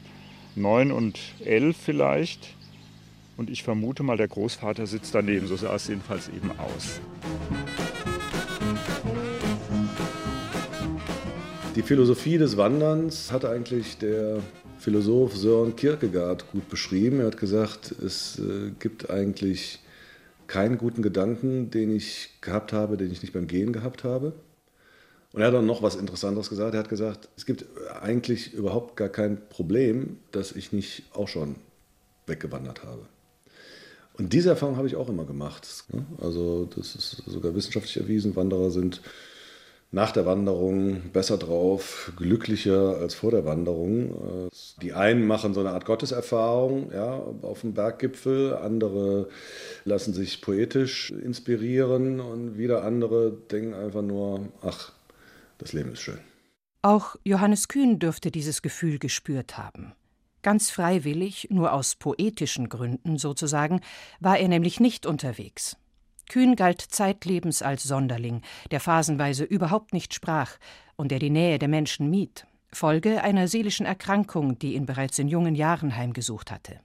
neun 0.56 0.92
und 0.92 1.20
elf 1.44 1.78
vielleicht. 1.78 2.54
Und 3.38 3.50
ich 3.50 3.64
vermute 3.64 4.04
mal, 4.04 4.18
der 4.18 4.28
Großvater 4.28 4.88
sitzt 4.88 5.14
daneben. 5.14 5.48
So 5.48 5.56
sah 5.56 5.76
es 5.76 5.88
jedenfalls 5.88 6.30
eben 6.30 6.52
aus. 6.58 7.00
Die 11.76 11.82
Philosophie 11.82 12.38
des 12.38 12.56
Wanderns 12.56 13.32
hat 13.32 13.44
eigentlich 13.44 13.98
der 13.98 14.42
Philosoph 14.80 15.36
Sören 15.36 15.76
Kierkegaard 15.76 16.50
gut 16.52 16.70
beschrieben. 16.70 17.20
Er 17.20 17.28
hat 17.28 17.38
gesagt, 17.38 17.92
es 17.92 18.40
äh, 18.40 18.72
gibt 18.80 19.10
eigentlich 19.10 19.80
keinen 20.48 20.78
guten 20.78 21.02
Gedanken, 21.02 21.70
den 21.72 21.96
ich 21.96 22.30
gehabt 22.42 22.74
habe, 22.74 22.98
den 22.98 23.12
ich 23.12 23.22
nicht 23.22 23.34
beim 23.34 23.48
Gehen 23.48 23.74
gehabt 23.74 24.04
habe. 24.04 24.34
Und 25.34 25.42
er 25.42 25.48
hat 25.48 25.54
dann 25.54 25.66
noch 25.66 25.82
was 25.82 25.96
Interessantes 25.96 26.50
gesagt. 26.50 26.74
Er 26.74 26.80
hat 26.80 26.90
gesagt, 26.90 27.28
es 27.36 27.46
gibt 27.46 27.66
eigentlich 28.02 28.54
überhaupt 28.54 28.96
gar 28.96 29.10
kein 29.10 29.50
Problem, 29.50 30.18
dass 30.32 30.54
ich 30.54 30.72
nicht 30.72 31.04
auch 31.14 31.28
schon 31.28 31.56
weggewandert 32.26 32.84
habe. 32.84 33.02
Und 34.18 34.32
diese 34.32 34.50
Erfahrung 34.50 34.78
habe 34.78 34.88
ich 34.88 34.96
auch 34.96 35.10
immer 35.10 35.26
gemacht. 35.26 35.68
Also 36.22 36.70
das 36.74 36.96
ist 36.96 37.24
sogar 37.26 37.54
wissenschaftlich 37.54 37.98
erwiesen. 37.98 38.36
Wanderer 38.36 38.72
sind 38.72 39.02
nach 39.96 40.12
der 40.12 40.26
Wanderung 40.26 41.10
besser 41.14 41.38
drauf, 41.38 42.12
glücklicher 42.18 42.98
als 42.98 43.16
vor 43.16 43.32
der 43.32 43.46
Wanderung. 43.46 44.50
Die 44.82 44.92
einen 44.92 45.26
machen 45.26 45.54
so 45.54 45.62
eine 45.62 45.70
Art 45.70 45.86
Gotteserfahrung 45.86 46.92
ja, 46.92 47.14
auf 47.42 47.62
dem 47.62 47.74
Berggipfel, 47.74 48.58
andere 48.58 49.30
lassen 49.86 50.14
sich 50.14 50.42
poetisch 50.42 51.12
inspirieren 51.12 52.20
und 52.20 52.58
wieder 52.58 52.84
andere 52.84 53.32
denken 53.50 53.74
einfach 53.74 54.02
nur, 54.02 54.50
ach, 54.62 54.92
das 55.60 55.72
Leben 55.72 55.94
ist 55.94 56.02
schön. 56.02 56.20
Auch 56.82 57.16
Johannes 57.24 57.70
Kühn 57.70 57.98
dürfte 57.98 58.32
dieses 58.32 58.62
Gefühl 58.62 59.00
gespürt 59.00 59.58
haben. 59.58 59.94
Ganz 60.42 60.72
freiwillig, 60.72 61.48
nur 61.52 61.72
aus 61.72 61.96
poetischen 61.96 62.68
Gründen 62.68 63.18
sozusagen, 63.18 63.80
war 64.20 64.38
er 64.38 64.50
nämlich 64.50 64.82
nicht 64.82 65.06
unterwegs. 65.06 65.78
Kühn 66.30 66.56
galt 66.56 66.82
zeitlebens 66.82 67.62
als 67.62 67.84
Sonderling, 67.84 68.42
der 68.72 68.80
phasenweise 68.80 69.44
überhaupt 69.44 69.94
nicht 69.94 70.14
sprach 70.14 70.52
und 70.96 71.12
der 71.12 71.20
die 71.20 71.30
Nähe 71.30 71.60
der 71.60 71.68
Menschen 71.68 72.10
mied, 72.10 72.48
Folge 72.72 73.24
einer 73.24 73.48
seelischen 73.48 73.86
Erkrankung, 73.86 74.60
die 74.60 74.76
ihn 74.76 74.86
bereits 74.86 75.20
in 75.20 75.28
jungen 75.28 75.56
Jahren 75.56 75.96
heimgesucht 75.96 76.52
hatte. 76.52 76.80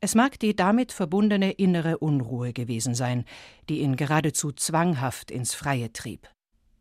Es 0.00 0.14
mag 0.16 0.38
die 0.40 0.56
damit 0.56 0.90
verbundene 0.90 1.52
innere 1.52 1.98
Unruhe 1.98 2.52
gewesen 2.52 2.94
sein, 2.94 3.24
die 3.68 3.80
ihn 3.80 3.94
geradezu 3.96 4.50
zwanghaft 4.50 5.30
ins 5.30 5.54
Freie 5.54 5.92
trieb. 5.92 6.28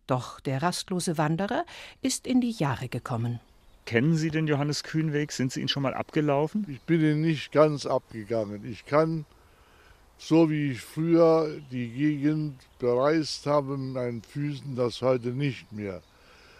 Doch 0.08 0.40
der 0.40 0.62
rastlose 0.62 1.18
Wanderer 1.18 1.66
ist 2.02 2.26
in 2.26 2.42
die 2.42 2.52
Jahre 2.52 2.90
gekommen. 2.90 3.40
Kennen 3.86 4.16
Sie 4.16 4.32
den 4.32 4.48
Johannes 4.48 4.84
Kühnweg? 4.84 5.32
Sind 5.32 5.52
Sie 5.52 5.62
ihn 5.62 5.68
schon 5.68 5.84
mal 5.84 5.94
abgelaufen? 5.94 6.66
Ich 6.68 6.82
bin 6.82 7.02
ihn 7.02 7.22
nicht 7.22 7.52
ganz 7.52 7.86
abgegangen. 7.86 8.66
Ich 8.66 8.86
kann 8.86 9.26
so 10.22 10.52
wie 10.52 10.74
ich 10.74 10.82
früher 10.82 11.50
die 11.72 11.90
Gegend 11.90 12.56
bereist 12.78 13.48
habe 13.48 13.76
mit 13.76 13.94
meinen 13.94 14.22
Füßen, 14.22 14.76
das 14.76 15.02
heute 15.02 15.30
nicht 15.30 15.72
mehr. 15.72 16.02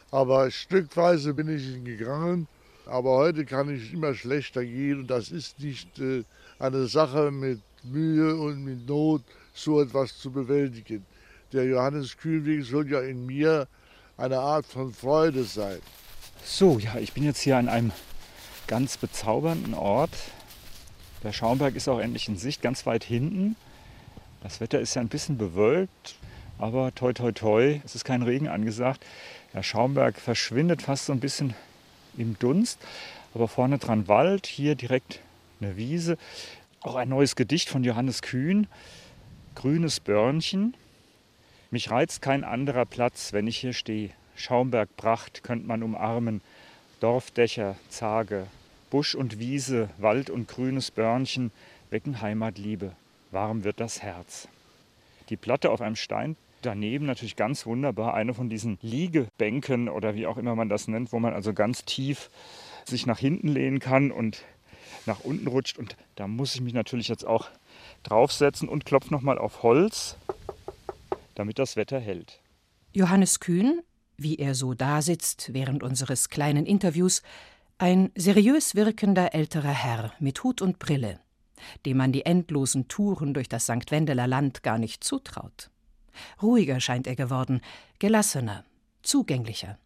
Aber 0.10 0.50
stückweise 0.50 1.36
bin 1.36 1.48
ich 1.48 1.84
gegangen, 1.84 2.48
aber 2.88 3.18
heute 3.18 3.46
kann 3.46 3.74
ich 3.74 3.94
immer 3.94 4.16
schlechter 4.16 4.66
gehen 4.66 5.02
und 5.02 5.08
das 5.08 5.30
ist 5.30 5.60
nicht 5.60 6.00
äh, 6.00 6.24
eine 6.58 6.88
Sache 6.88 7.30
mit 7.30 7.62
Mühe 7.84 8.36
und 8.36 8.66
mit 8.66 8.88
Not, 8.88 9.22
so 9.54 9.80
etwas 9.80 10.18
zu 10.18 10.32
bewältigen. 10.32 11.06
Der 11.54 11.66
Johannes 11.66 12.18
Kühlweg 12.18 12.66
soll 12.66 12.90
ja 12.90 13.02
in 13.02 13.28
mir 13.28 13.68
eine 14.18 14.40
Art 14.40 14.66
von 14.66 14.92
Freude 14.92 15.44
sein. 15.44 15.80
So, 16.44 16.80
ja, 16.80 16.98
ich 16.98 17.14
bin 17.14 17.24
jetzt 17.24 17.42
hier 17.42 17.58
an 17.58 17.70
einem 17.70 17.92
ganz 18.66 18.98
bezaubernden 18.98 19.76
Ort. 19.76 20.12
Der 21.24 21.34
Schaumberg 21.34 21.76
ist 21.76 21.88
auch 21.88 22.00
endlich 22.00 22.28
in 22.28 22.38
Sicht, 22.38 22.64
ganz 22.64 22.86
weit 22.88 23.04
hinten. 23.04 23.56
Das 24.42 24.60
Wetter 24.60 24.80
ist 24.80 24.96
ja 24.96 25.02
ein 25.02 25.08
bisschen 25.08 25.38
bewölkt, 25.38 26.16
aber 26.58 26.96
toi 26.96 27.14
toi 27.14 27.32
toi, 27.32 27.80
es 27.86 27.94
ist 27.94 28.06
kein 28.06 28.24
Regen 28.24 28.48
angesagt. 28.48 29.06
Der 29.54 29.62
Schaumberg 29.62 30.18
verschwindet 30.18 30.82
fast 30.82 31.06
so 31.06 31.14
ein 31.14 31.20
bisschen 31.20 31.54
im 32.18 32.40
Dunst, 32.40 32.80
aber 33.36 33.48
vorne 33.48 33.78
dran 33.78 34.08
Wald, 34.08 34.48
hier 34.48 34.74
direkt 34.74 35.20
eine 35.60 35.78
Wiese. 35.78 36.18
Auch 36.82 36.96
ein 36.96 37.10
neues 37.10 37.36
Gedicht 37.36 37.70
von 37.70 37.84
Johannes 37.84 38.24
Kühn, 38.24 38.66
Grünes 39.54 40.00
Börnchen. 40.00 40.76
Mich 41.70 41.92
reizt 41.92 42.24
kein 42.24 42.44
anderer 42.44 42.86
Platz, 42.86 43.32
wenn 43.32 43.46
ich 43.46 43.58
hier 43.58 43.74
stehe. 43.74 44.10
Schaumberg 44.36 44.90
Pracht 44.98 45.44
könnt 45.44 45.68
man 45.68 45.84
umarmen, 45.84 46.42
Dorfdächer, 47.00 47.76
Zage, 47.90 48.48
Busch 48.92 49.16
und 49.16 49.40
Wiese, 49.40 49.90
Wald 49.98 50.30
und 50.30 50.50
grünes 50.50 50.92
Börnchen 50.92 51.52
wecken 51.90 52.22
Heimatliebe. 52.22 52.92
Warm 53.32 53.64
wird 53.64 53.80
das 53.80 54.04
Herz. 54.04 54.50
Die 55.30 55.38
Platte 55.38 55.72
auf 55.72 55.82
einem 55.82 55.96
Stein 55.96 56.36
daneben 56.62 57.06
natürlich 57.06 57.38
ganz 57.38 57.66
wunderbar, 57.66 58.14
eine 58.14 58.34
von 58.34 58.50
diesen 58.50 58.78
Liegebänken 58.82 59.88
oder 59.88 60.14
wie 60.14 60.28
auch 60.28 60.38
immer 60.38 60.56
man 60.56 60.68
das 60.68 60.90
nennt, 60.90 61.14
wo 61.14 61.20
man 61.20 61.34
also 61.34 61.54
ganz 61.54 61.86
tief 61.86 62.30
sich 62.86 63.06
nach 63.06 63.18
hinten 63.18 63.48
lehnen 63.48 63.80
kann 63.80 64.12
und 64.12 64.44
nach 65.06 65.22
unten 65.22 65.48
rutscht. 65.48 65.80
Und 65.80 65.96
da 66.16 66.28
muss 66.28 66.54
ich 66.54 66.62
mich 66.62 66.74
natürlich 66.74 67.08
jetzt 67.08 67.26
auch 67.26 67.50
draufsetzen 68.04 68.68
und 68.68 68.86
klopfe 68.86 69.14
nochmal 69.14 69.38
auf 69.38 69.64
Holz, 69.64 70.18
damit 71.36 71.60
das 71.60 71.78
Wetter 71.78 72.00
hält. 72.00 72.40
Johannes 72.92 73.40
Kühn, 73.40 73.82
wie 74.18 74.36
er 74.36 74.54
so 74.54 74.74
dasitzt 74.74 75.54
während 75.54 75.82
unseres 75.82 76.28
kleinen 76.28 76.66
Interviews, 76.66 77.22
ein 77.82 78.12
seriös 78.16 78.76
wirkender 78.76 79.34
älterer 79.34 79.74
Herr 79.74 80.14
mit 80.20 80.44
Hut 80.44 80.62
und 80.62 80.78
Brille, 80.78 81.20
dem 81.88 81.98
man 81.98 82.12
die 82.12 82.28
endlosen 82.28 82.88
Touren 82.88 83.34
durch 83.34 83.50
das 83.50 83.64
St. 83.64 83.90
Wendeler 83.90 84.28
Land 84.28 84.62
gar 84.62 84.78
nicht 84.78 85.04
zutraut. 85.04 85.72
Ruhiger 86.44 86.80
scheint 86.80 87.08
er 87.08 87.16
geworden, 87.16 87.60
gelassener, 87.98 88.66
zugänglicher. 89.02 89.80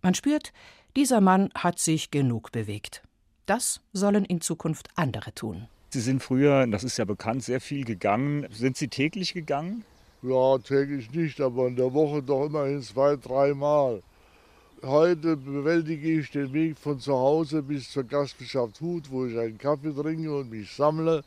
Man 0.00 0.14
spürt, 0.14 0.54
dieser 0.96 1.20
Mann 1.20 1.50
hat 1.54 1.78
sich 1.78 2.10
genug 2.10 2.52
bewegt. 2.52 3.02
Das 3.44 3.82
sollen 3.92 4.24
in 4.24 4.40
Zukunft 4.40 4.88
andere 4.94 5.34
tun. 5.34 5.68
Sie 5.90 6.00
sind 6.00 6.22
früher, 6.22 6.66
das 6.66 6.84
ist 6.84 6.96
ja 6.96 7.04
bekannt, 7.04 7.44
sehr 7.44 7.60
viel 7.60 7.84
gegangen. 7.84 8.46
Sind 8.50 8.78
Sie 8.78 8.88
täglich 8.88 9.34
gegangen? 9.34 9.84
Ja, 10.22 10.56
täglich 10.56 11.10
nicht, 11.10 11.38
aber 11.42 11.68
in 11.68 11.76
der 11.76 11.92
Woche 11.92 12.22
doch 12.22 12.46
immerhin 12.46 12.80
zwei, 12.80 13.16
dreimal. 13.16 14.02
Heute 14.86 15.36
bewältige 15.36 16.20
ich 16.20 16.30
den 16.30 16.52
Weg 16.52 16.78
von 16.78 17.00
zu 17.00 17.12
Hause 17.12 17.60
bis 17.60 17.90
zur 17.90 18.04
Gastwirtschaft 18.04 18.80
Hut, 18.80 19.10
wo 19.10 19.26
ich 19.26 19.36
einen 19.36 19.58
Kaffee 19.58 19.92
trinke 19.92 20.32
und 20.32 20.48
mich 20.48 20.72
sammle. 20.72 21.24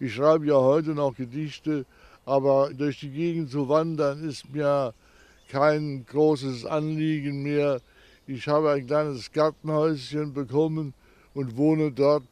Ich 0.00 0.14
schreibe 0.14 0.46
ja 0.46 0.56
heute 0.56 0.90
noch 0.90 1.14
Gedichte, 1.14 1.86
aber 2.24 2.70
durch 2.74 2.98
die 2.98 3.10
Gegend 3.10 3.52
zu 3.52 3.68
wandern 3.68 4.28
ist 4.28 4.52
mir 4.52 4.92
kein 5.48 6.04
großes 6.04 6.66
Anliegen 6.66 7.44
mehr. 7.44 7.80
Ich 8.26 8.48
habe 8.48 8.72
ein 8.72 8.88
kleines 8.88 9.30
Gartenhäuschen 9.30 10.32
bekommen 10.32 10.92
und 11.32 11.56
wohne 11.56 11.92
dort 11.92 12.24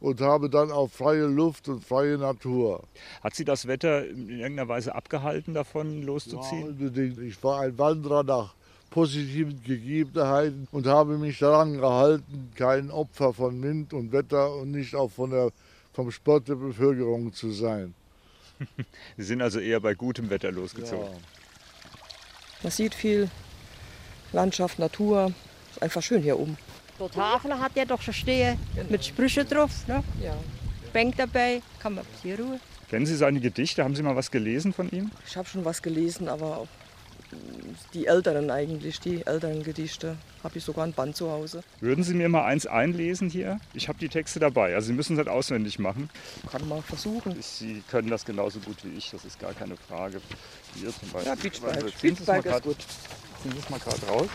und 0.00 0.20
habe 0.20 0.50
dann 0.50 0.70
auch 0.70 0.90
freie 0.90 1.24
Luft 1.24 1.66
und 1.70 1.82
freie 1.82 2.18
Natur. 2.18 2.84
Hat 3.22 3.34
Sie 3.34 3.46
das 3.46 3.66
Wetter 3.66 4.06
in 4.06 4.28
irgendeiner 4.28 4.68
Weise 4.68 4.94
abgehalten, 4.94 5.54
davon 5.54 6.02
loszuziehen? 6.02 6.60
Ja, 6.60 6.66
unbedingt. 6.66 7.18
Ich 7.20 7.42
war 7.42 7.60
ein 7.60 7.78
Wanderer 7.78 8.22
nach 8.22 8.54
positiven 8.90 9.62
Gegebenheiten 9.62 10.68
und 10.70 10.86
habe 10.86 11.18
mich 11.18 11.38
daran 11.38 11.78
gehalten, 11.78 12.52
kein 12.54 12.90
Opfer 12.90 13.32
von 13.32 13.60
Wind 13.62 13.92
und 13.92 14.12
Wetter 14.12 14.54
und 14.54 14.70
nicht 14.70 14.94
auch 14.94 15.10
von 15.10 15.30
der, 15.30 15.50
vom 15.92 16.10
Sport 16.10 16.48
der 16.48 16.54
Bevölkerung 16.54 17.32
zu 17.32 17.50
sein. 17.50 17.94
Sie 19.16 19.24
sind 19.24 19.42
also 19.42 19.58
eher 19.58 19.80
bei 19.80 19.94
gutem 19.94 20.30
Wetter 20.30 20.52
losgezogen. 20.52 21.06
Ja. 21.06 21.18
Man 22.62 22.70
sieht 22.70 22.94
viel 22.94 23.28
Landschaft, 24.32 24.78
Natur. 24.78 25.32
Ist 25.72 25.82
einfach 25.82 26.02
schön 26.02 26.22
hier 26.22 26.38
oben. 26.38 26.56
Die 27.00 27.08
Tafel 27.08 27.58
hat 27.58 27.74
ja 27.74 27.84
doch 27.84 28.00
schon 28.00 28.14
stehen 28.14 28.58
genau. 28.74 28.90
mit 28.90 29.04
Sprüche 29.04 29.44
drauf. 29.44 29.86
Ne? 29.88 30.02
Ja. 30.22 30.36
Bank 30.92 31.16
dabei, 31.16 31.60
kann 31.80 31.96
man 31.96 32.04
hier 32.22 32.38
Ruhe. 32.38 32.60
Kennen 32.88 33.06
Sie 33.06 33.16
seine 33.16 33.40
Gedichte? 33.40 33.82
Haben 33.82 33.96
Sie 33.96 34.02
mal 34.02 34.14
was 34.14 34.30
gelesen 34.30 34.72
von 34.72 34.88
ihm? 34.90 35.10
Ich 35.26 35.36
habe 35.36 35.48
schon 35.48 35.64
was 35.64 35.82
gelesen, 35.82 36.28
aber 36.28 36.68
die 37.92 38.06
älteren 38.06 38.50
eigentlich, 38.50 39.00
die 39.00 39.26
älteren 39.26 39.62
Gedichte. 39.62 40.16
Habe 40.42 40.58
ich 40.58 40.64
sogar 40.64 40.84
ein 40.84 40.92
Band 40.92 41.16
zu 41.16 41.30
Hause. 41.30 41.62
Würden 41.80 42.04
Sie 42.04 42.14
mir 42.14 42.28
mal 42.28 42.44
eins 42.44 42.66
einlesen 42.66 43.30
hier? 43.30 43.58
Ich 43.72 43.88
habe 43.88 43.98
die 43.98 44.08
Texte 44.08 44.40
dabei. 44.40 44.74
Also 44.74 44.88
Sie 44.88 44.92
müssen 44.92 45.14
es 45.14 45.18
halt 45.18 45.28
auswendig 45.28 45.78
machen. 45.78 46.10
Kann 46.50 46.68
mal 46.68 46.82
versuchen. 46.82 47.36
Sie 47.40 47.82
können 47.90 48.10
das 48.10 48.24
genauso 48.24 48.60
gut 48.60 48.84
wie 48.84 48.96
ich, 48.96 49.10
das 49.10 49.24
ist 49.24 49.38
gar 49.38 49.54
keine 49.54 49.76
Frage. 49.76 50.20
Hier 50.74 50.90
zum 50.90 51.10
Beispiel. 51.10 51.32
Ja, 51.32 51.34
Beachbike. 51.34 52.00
Beachbike 52.00 52.46
ist 52.46 52.62
gut. 52.62 52.76
Ziehen 53.42 53.52
Sie 53.52 53.58
es 53.58 53.70
mal 53.70 53.80
gerade 53.80 54.06
raus. 54.06 54.28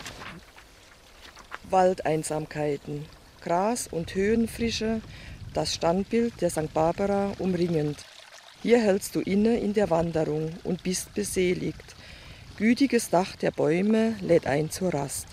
Waldeinsamkeiten, 1.70 3.06
Gras 3.42 3.88
und 3.88 4.16
Höhenfrische, 4.16 5.02
das 5.54 5.76
Standbild 5.76 6.42
der 6.42 6.50
St. 6.50 6.74
Barbara 6.74 7.34
umringend. 7.38 7.98
Hier 8.62 8.80
hältst 8.80 9.16
du 9.16 9.22
inne 9.22 9.58
in 9.58 9.74
der 9.74 9.90
Wanderung 9.90 10.52
und 10.64 10.84
bist 10.84 11.14
beseligt 11.14 11.96
gütiges 12.60 13.10
Dach 13.10 13.38
der 13.38 13.52
Bäume 13.52 14.16
lädt 14.20 14.46
ein 14.46 14.70
zur 14.70 14.94
Rast. 14.94 15.28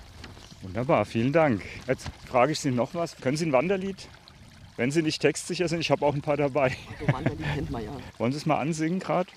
Wunderbar, 0.63 1.05
vielen 1.05 1.33
Dank. 1.33 1.61
Jetzt 1.89 2.09
frage 2.29 2.53
ich 2.53 2.61
Sie 2.61 2.71
noch 2.71 2.95
was. 2.95 3.17
Können 3.17 3.37
Sie 3.37 3.47
ein 3.47 3.53
Wanderlied 3.53 4.09
Wenn 4.77 4.93
sie 4.93 5.03
nicht 5.03 5.21
textsicher 5.21 5.67
sind, 5.69 5.81
ich 5.81 5.91
habe 5.91 6.07
auch 6.07 6.15
ein 6.15 6.23
paar 6.23 6.37
dabei. 6.37 6.77
So 7.01 7.13
Wandern, 7.13 7.37
die 7.37 7.43
kennt 7.43 7.71
man 7.71 7.85
ja. 7.85 7.91
Wollen 8.19 8.31
Sie 8.33 8.39
es 8.39 8.47
mal 8.47 8.59
ansingen 8.59 9.01
gerade? 9.01 9.29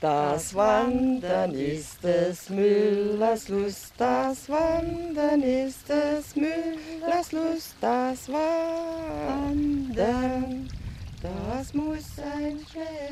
Das 0.00 0.54
Wandern 0.54 1.52
ist 1.52 2.02
des 2.02 2.48
Müllers 2.50 3.48
Lust, 3.48 3.92
das 3.98 4.48
Wandern 4.48 5.42
ist 5.42 5.88
des 5.88 6.36
Müllers 6.36 7.32
Lust, 7.32 7.74
das 7.80 8.28
Wandern, 8.28 9.88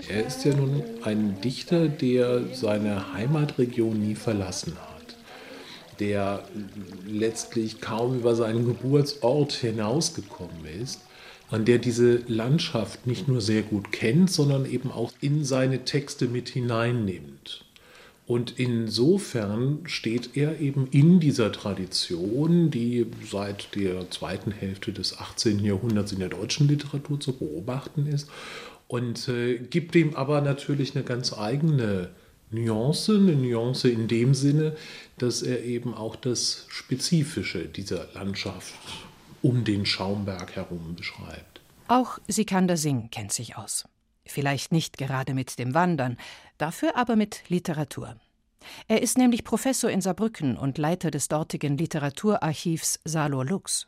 Er 0.09 0.26
ist 0.26 0.45
ja 0.45 0.54
nun 0.54 0.83
ein 1.02 1.40
Dichter, 1.40 1.88
der 1.88 2.54
seine 2.54 3.14
Heimatregion 3.14 3.99
nie 3.99 4.14
verlassen 4.14 4.76
hat, 4.76 5.16
der 5.99 6.45
letztlich 7.07 7.81
kaum 7.81 8.19
über 8.19 8.35
seinen 8.35 8.66
Geburtsort 8.66 9.52
hinausgekommen 9.52 10.66
ist 10.83 11.00
und 11.50 11.69
der 11.69 11.78
diese 11.78 12.16
Landschaft 12.26 13.07
nicht 13.07 13.28
nur 13.28 13.40
sehr 13.40 13.62
gut 13.62 13.92
kennt, 13.92 14.31
sondern 14.31 14.66
eben 14.66 14.90
auch 14.90 15.12
in 15.21 15.45
seine 15.45 15.85
Texte 15.85 16.26
mit 16.26 16.49
hineinnimmt. 16.49 17.64
Und 18.26 18.59
insofern 18.59 19.81
steht 19.85 20.37
er 20.37 20.61
eben 20.61 20.87
in 20.87 21.19
dieser 21.19 21.50
Tradition, 21.50 22.71
die 22.71 23.07
seit 23.29 23.75
der 23.75 24.11
zweiten 24.11 24.52
Hälfte 24.52 24.93
des 24.93 25.19
18. 25.19 25.59
Jahrhunderts 25.59 26.12
in 26.12 26.21
der 26.21 26.29
deutschen 26.29 26.69
Literatur 26.69 27.19
zu 27.19 27.33
beobachten 27.37 28.07
ist 28.07 28.31
und 28.87 29.29
äh, 29.29 29.59
gibt 29.59 29.95
dem 29.95 30.14
aber 30.14 30.41
natürlich 30.41 30.95
eine 30.95 31.05
ganz 31.05 31.33
eigene 31.33 32.11
Nuance, 32.50 33.17
eine 33.17 33.35
Nuance 33.35 33.88
in 33.88 34.07
dem 34.07 34.35
Sinne, 34.35 34.76
dass 35.19 35.43
er 35.43 35.64
eben 35.64 35.95
auch 35.95 36.14
das 36.14 36.67
Spezifische 36.69 37.64
dieser 37.64 38.12
Landschaft 38.12 38.75
um 39.41 39.64
den 39.64 39.85
Schaumberg 39.85 40.55
herum 40.55 40.95
beschreibt. 40.95 41.61
Auch 41.88 42.19
Sikander 42.29 42.76
Singh 42.76 43.09
kennt 43.11 43.33
sich 43.33 43.57
aus. 43.57 43.85
Vielleicht 44.25 44.71
nicht 44.71 44.99
gerade 44.99 45.35
mit 45.35 45.59
dem 45.59 45.75
Wandern, 45.75 46.17
dafür 46.62 46.97
aber 46.97 47.16
mit 47.16 47.42
Literatur. 47.49 48.16
Er 48.87 49.02
ist 49.02 49.19
nämlich 49.19 49.42
Professor 49.42 49.90
in 49.90 50.00
Saarbrücken 50.00 50.57
und 50.57 50.78
Leiter 50.78 51.11
des 51.11 51.26
dortigen 51.26 51.76
Literaturarchivs 51.76 53.00
Salor 53.04 53.45
Lux. 53.45 53.85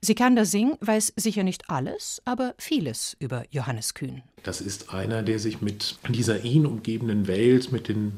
Sikander 0.00 0.44
Singh 0.44 0.76
weiß 0.80 1.12
sicher 1.16 1.42
nicht 1.42 1.70
alles, 1.70 2.22
aber 2.24 2.54
vieles 2.58 3.16
über 3.20 3.44
Johannes 3.50 3.94
Kühn. 3.94 4.22
Das 4.42 4.60
ist 4.60 4.94
einer, 4.94 5.22
der 5.22 5.38
sich 5.38 5.60
mit 5.60 5.96
dieser 6.08 6.44
ihn 6.44 6.64
umgebenden 6.64 7.26
Welt, 7.26 7.72
mit 7.72 7.88
den 7.88 8.12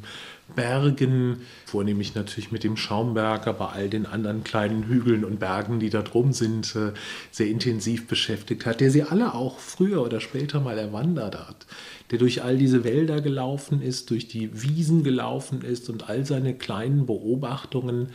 Bergen, 0.55 1.43
vornehmlich 1.67 2.15
natürlich 2.15 2.53
mit 2.53 2.63
dem 2.63 2.77
Schaumberg, 2.77 3.47
aber 3.47 3.73
all 3.73 3.89
den 3.89 4.07
anderen 4.07 4.45
kleinen 4.45 4.87
Hügeln 4.87 5.25
und 5.25 5.41
Bergen, 5.41 5.81
die 5.81 5.91
da 5.91 6.03
drum 6.03 6.33
sind, 6.33 6.77
äh, 6.77 6.93
sehr 7.31 7.49
intensiv 7.49 8.07
beschäftigt 8.07 8.67
hat, 8.67 8.81
der 8.81 8.91
sie 8.91 9.03
alle 9.03 9.35
auch 9.35 9.59
früher 9.59 10.03
oder 10.03 10.21
später 10.21 10.61
mal 10.61 10.79
erwandert 10.79 11.37
hat, 11.37 11.67
der 12.11 12.19
durch 12.19 12.43
all 12.43 12.57
diese 12.57 12.85
Wälder 12.85 13.21
gelaufen 13.21 13.83
ist, 13.83 14.11
durch 14.11 14.29
die 14.29 14.63
Wiesen 14.63 15.03
gelaufen 15.03 15.63
ist 15.63 15.89
und 15.91 16.09
all 16.09 16.25
seine 16.27 16.55
kleinen 16.55 17.07
Beobachtungen 17.07 18.11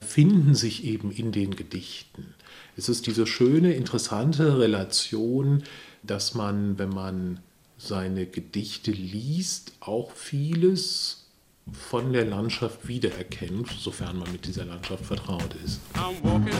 finden 0.00 0.54
sich 0.54 0.84
eben 0.84 1.10
in 1.10 1.32
den 1.32 1.56
Gedichten. 1.56 2.34
Es 2.80 2.88
ist 2.88 3.06
diese 3.06 3.26
schöne, 3.26 3.74
interessante 3.74 4.58
Relation, 4.58 5.64
dass 6.02 6.34
man, 6.34 6.78
wenn 6.78 6.88
man 6.88 7.40
seine 7.76 8.24
Gedichte 8.24 8.90
liest, 8.90 9.72
auch 9.80 10.12
vieles 10.12 11.26
von 11.74 12.14
der 12.14 12.24
Landschaft 12.24 12.88
wiedererkennt, 12.88 13.68
sofern 13.78 14.18
man 14.18 14.32
mit 14.32 14.46
dieser 14.46 14.64
Landschaft 14.64 15.04
vertraut 15.04 15.54
ist. 15.62 15.78
I'm 15.92 16.24
walking, 16.24 16.54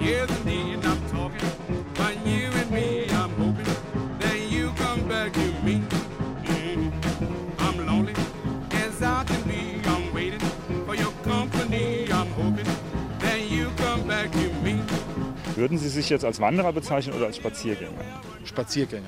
the 0.00 0.50
need 0.50 0.78
I'm 0.82 1.12
talking. 1.12 1.83
Würden 15.56 15.78
Sie 15.78 15.88
sich 15.88 16.10
jetzt 16.10 16.24
als 16.24 16.40
Wanderer 16.40 16.72
bezeichnen 16.72 17.14
oder 17.14 17.26
als 17.26 17.36
Spaziergänger? 17.36 17.92
Spaziergänger. 18.44 19.06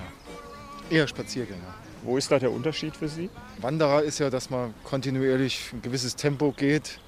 Eher 0.91 1.09
Spaziergänger. 1.09 1.75
Wo 2.05 2.17
ist 2.17 2.31
da 2.31 2.39
der 2.39 2.53
Unterschied 2.53 2.97
für 2.97 3.09
Sie? 3.09 3.29
Wanderer 3.61 4.05
ist 4.05 4.21
ja, 4.21 4.31
dass 4.31 4.49
man 4.49 4.73
kontinuierlich 4.85 5.73
ein 5.73 5.83
gewisses 5.83 6.15
Tempo 6.15 6.53
geht. 6.53 7.01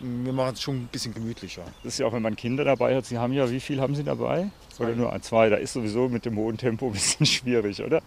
Wir 0.00 0.32
machen 0.32 0.54
es 0.54 0.62
schon 0.62 0.76
ein 0.76 0.88
bisschen 0.90 1.12
gemütlicher. 1.12 1.64
Das 1.84 1.92
ist 1.92 1.98
ja 1.98 2.06
auch, 2.06 2.14
wenn 2.14 2.22
man 2.22 2.34
Kinder 2.34 2.64
dabei 2.64 2.96
hat. 2.96 3.04
Sie 3.04 3.18
haben 3.18 3.34
ja, 3.34 3.50
wie 3.50 3.60
viel 3.60 3.78
haben 3.78 3.94
Sie 3.94 4.04
dabei? 4.04 4.50
Oder 4.78 4.96
nur 4.96 5.12
ein, 5.12 5.20
zwei? 5.20 5.50
Da 5.50 5.56
ist 5.56 5.74
sowieso 5.74 6.08
mit 6.08 6.24
dem 6.24 6.36
hohen 6.36 6.56
Tempo 6.56 6.86
ein 6.86 6.92
bisschen 6.92 7.26
schwierig, 7.26 7.82
oder? 7.82 8.00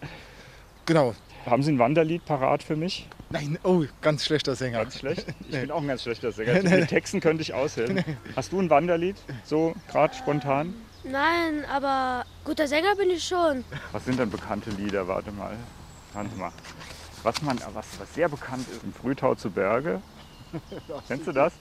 Genau. 0.84 1.14
Haben 1.46 1.62
Sie 1.62 1.70
ein 1.70 1.78
Wanderlied 1.78 2.24
parat 2.24 2.64
für 2.64 2.74
mich? 2.74 3.06
Nein, 3.30 3.58
oh, 3.64 3.84
ganz 4.02 4.24
schlechter 4.24 4.54
Sänger. 4.54 4.78
Ganz 4.78 4.98
schlecht? 4.98 5.26
Ich 5.40 5.48
Nee. 5.50 5.60
bin 5.62 5.70
auch 5.72 5.80
ein 5.80 5.88
ganz 5.88 6.02
schlechter 6.02 6.30
Sänger. 6.32 6.52
Mit 6.62 6.64
Nee. 6.64 6.70
den 6.76 6.86
Texten 6.86 7.20
könnte 7.20 7.42
ich 7.42 7.54
aushelfen. 7.54 7.96
Nee. 7.96 8.16
Hast 8.36 8.52
du 8.52 8.60
ein 8.60 8.70
Wanderlied? 8.70 9.16
So 9.44 9.74
gerade 9.90 10.14
spontan? 10.14 10.74
Nein, 11.04 11.64
aber 11.72 12.24
guter 12.44 12.66
Sänger 12.68 12.94
bin 12.96 13.10
ich 13.10 13.24
schon. 13.24 13.64
Was 13.92 14.04
sind 14.04 14.18
denn 14.18 14.30
bekannte 14.30 14.70
Lieder? 14.70 15.06
Warte 15.08 15.32
mal. 15.32 15.56
Warte 16.12 16.34
mal. 16.36 16.52
Was, 17.22 17.42
man, 17.42 17.58
was, 17.74 17.86
was 17.98 18.14
sehr 18.14 18.28
bekannt 18.28 18.66
ist, 18.70 18.84
im 18.84 18.92
Frühtau 18.92 19.34
zu 19.34 19.50
Berge. 19.50 20.00
Kennst 21.08 21.26
du 21.26 21.32
das? 21.32 21.52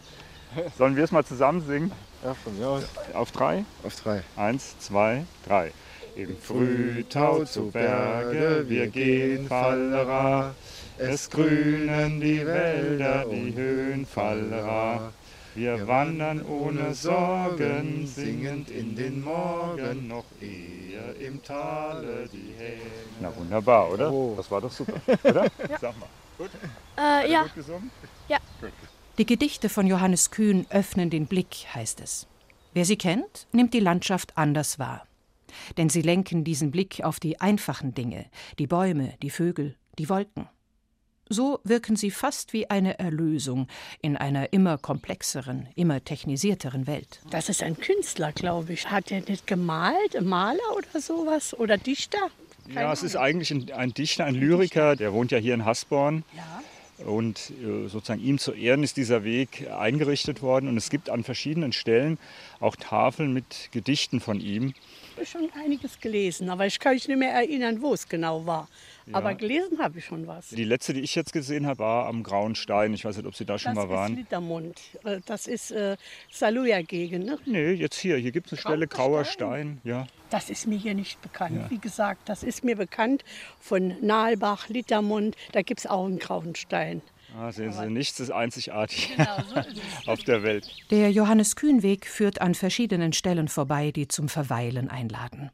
Sollen 0.78 0.96
wir 0.96 1.04
es 1.04 1.12
mal 1.12 1.26
zusammen 1.26 1.66
singen? 1.66 1.92
Ja, 2.24 2.34
von 2.36 2.58
mir 2.58 2.68
aus. 2.68 2.84
Auf 3.14 3.32
drei? 3.32 3.66
Auf 3.84 3.96
drei. 4.02 4.22
Eins, 4.36 4.78
zwei, 4.80 5.26
drei. 5.48 5.72
Im 6.16 6.38
Frühtau 6.38 7.44
zu 7.44 7.72
Berge, 7.72 8.66
wir 8.70 8.88
gehen 8.88 9.48
fallera. 9.48 10.56
Es 10.98 11.30
grünen 11.30 12.22
die 12.22 12.46
Wälder, 12.46 13.26
die 13.30 13.54
Höhen 13.54 14.06
fallera. 14.06 15.12
Wir 15.54 15.88
wandern 15.88 16.46
ohne 16.46 16.94
Sorgen, 16.94 18.06
singend 18.08 18.70
in 18.70 18.96
den 18.96 19.24
Morgen, 19.24 20.08
noch 20.08 20.26
eher 20.42 21.16
im 21.26 21.42
Tale 21.42 22.28
die 22.32 22.54
Hähne. 22.58 22.82
Na 23.22 23.36
wunderbar, 23.36 23.92
oder? 23.92 24.12
Das 24.36 24.52
war 24.52 24.62
doch 24.62 24.72
super, 24.72 25.00
oder? 25.24 25.46
Ja. 25.70 25.80
Sag 25.80 26.00
mal. 26.00 26.10
Gut? 26.38 26.50
Äh, 26.98 27.32
ja. 27.32 27.44
Gut 27.44 27.56
gesungen? 27.56 27.92
Ja. 28.28 28.38
Gut. 28.60 28.72
Die 29.18 29.26
Gedichte 29.26 29.70
von 29.70 29.88
Johannes 29.88 30.30
Kühn 30.32 30.66
öffnen 30.70 31.10
den 31.10 31.26
Blick, 31.26 31.68
heißt 31.74 32.02
es. 32.02 32.28
Wer 32.74 32.84
sie 32.84 32.98
kennt, 32.98 33.48
nimmt 33.54 33.74
die 33.74 33.80
Landschaft 33.80 34.38
anders 34.38 34.78
wahr. 34.78 35.08
Denn 35.78 35.88
sie 35.88 36.02
lenken 36.02 36.44
diesen 36.44 36.72
Blick 36.72 37.02
auf 37.02 37.22
die 37.22 37.40
einfachen 37.40 37.94
Dinge, 37.94 38.26
die 38.60 38.68
Bäume, 38.68 39.14
die 39.22 39.30
Vögel, 39.30 39.76
die 39.98 40.10
Wolken. 40.10 40.50
So 41.28 41.60
wirken 41.64 41.96
sie 41.96 42.12
fast 42.12 42.54
wie 42.54 42.70
eine 42.70 43.00
Erlösung 43.00 43.68
in 44.02 44.16
einer 44.16 44.54
immer 44.54 44.78
komplexeren, 44.78 45.68
immer 45.76 46.04
technisierteren 46.04 46.86
Welt. 46.86 47.20
Das 47.32 47.50
ist 47.50 47.64
ein 47.64 47.78
Künstler, 47.78 48.32
glaube 48.32 48.74
ich. 48.74 48.92
Hat 48.92 49.12
er 49.12 49.22
nicht 49.22 49.48
gemalt, 49.48 50.16
ein 50.16 50.26
Maler 50.26 50.60
oder 50.78 51.02
sowas? 51.02 51.58
Oder 51.58 51.78
Dichter? 51.78 52.30
Ja, 52.74 52.94
es 52.94 53.02
ist 53.02 53.16
eigentlich 53.16 53.52
ein, 53.52 53.72
ein 53.72 53.94
Dichter, 53.94 54.26
ein 54.26 54.36
Lyriker, 54.36 54.96
der 54.96 55.14
wohnt 55.14 55.32
ja 55.32 55.40
hier 55.40 55.56
in 55.56 55.66
Hasborn. 55.66 56.24
Und 57.06 57.52
äh, 57.62 57.88
sozusagen 57.88 58.22
ihm 58.22 58.38
zu 58.38 58.54
Ehren 58.54 58.84
ist 58.84 58.96
dieser 58.96 59.24
Weg 59.24 59.68
eingerichtet 59.70 60.42
worden. 60.42 60.70
Und 60.70 60.78
es 60.78 60.90
gibt 60.90 61.10
an 61.10 61.24
verschiedenen 61.24 61.74
Stellen 61.74 62.18
auch 62.60 62.76
Tafeln 62.76 63.34
mit 63.34 63.70
Gedichten 63.72 64.22
von 64.22 64.40
ihm. 64.40 64.74
Ich 65.12 65.18
habe 65.18 65.26
schon 65.26 65.62
einiges 65.62 66.00
gelesen, 66.00 66.50
aber 66.50 66.66
ich 66.66 66.80
kann 66.80 66.94
mich 66.94 67.08
nicht 67.08 67.18
mehr 67.18 67.34
erinnern, 67.34 67.82
wo 67.82 67.94
es 67.94 68.08
genau 68.08 68.46
war. 68.46 68.68
Ja. 69.08 69.16
Aber 69.16 69.36
gelesen 69.36 69.80
habe 69.80 70.00
ich 70.00 70.06
schon 70.06 70.26
was. 70.28 70.50
Die 70.50 70.64
letzte, 70.64 70.94
die 70.94 71.02
ich 71.02 71.14
jetzt 71.16 71.32
gesehen 71.34 71.68
habe, 71.68 71.80
war 71.80 72.08
am 72.08 72.24
Grauen 72.24 72.56
Stein. 72.56 72.94
Ich 72.94 73.06
weiß 73.06 73.18
nicht, 73.18 73.26
ob 73.28 73.36
Sie 73.36 73.46
da 73.46 73.58
schon 73.60 73.76
das 73.76 73.84
mal 73.86 73.90
waren. 73.90 74.14
ist 74.14 74.18
Littermund. 74.20 74.82
Äh, 75.04 75.20
Das 75.26 75.46
ist 75.48 75.72
äh, 75.72 75.96
Saluja-Gegend. 76.32 77.26
Ne? 77.26 77.38
Nee, 77.46 77.72
jetzt 77.74 77.98
hier. 77.98 78.18
Hier 78.18 78.32
gibt 78.32 78.48
es 78.48 78.54
eine 78.54 78.62
Stelle 78.62 78.88
Grauer 78.88 79.26
Stein. 79.26 79.80
Ja. 79.84 80.08
Das 80.30 80.50
ist 80.50 80.68
mir 80.68 80.78
hier 80.78 80.94
nicht 80.94 81.22
bekannt. 81.22 81.56
Ja. 81.56 81.70
Wie 81.70 81.78
gesagt, 81.78 82.28
das 82.28 82.44
ist 82.44 82.64
mir 82.64 82.76
bekannt 82.76 83.24
von 83.60 83.96
Nahlbach, 84.02 84.70
Littermund. 84.70 85.36
Da 85.52 85.62
gibt 85.62 85.82
es 85.82 85.88
auch 85.88 86.06
einen 86.06 86.20
grauen 86.20 86.56
Stein. 86.56 87.02
Ah, 87.38 87.52
sehen 87.52 87.74
Sie, 87.74 87.90
nichts 87.90 88.20
ist 88.22 88.32
einzigartig 88.32 89.12
Genau, 89.18 89.38
so 89.54 89.60
ist 89.60 89.82
auf 90.08 90.24
der 90.24 90.42
Welt. 90.44 90.70
Der 90.90 91.12
Johannes 91.12 91.56
Kühn-Weg 91.58 92.06
führt 92.08 92.40
an 92.40 92.56
verschiedenen 92.56 93.12
Stellen 93.12 93.50
vorbei, 93.50 93.92
die 93.92 94.08
zum 94.08 94.30
Verweilen 94.30 94.90
einladen. 94.90 95.52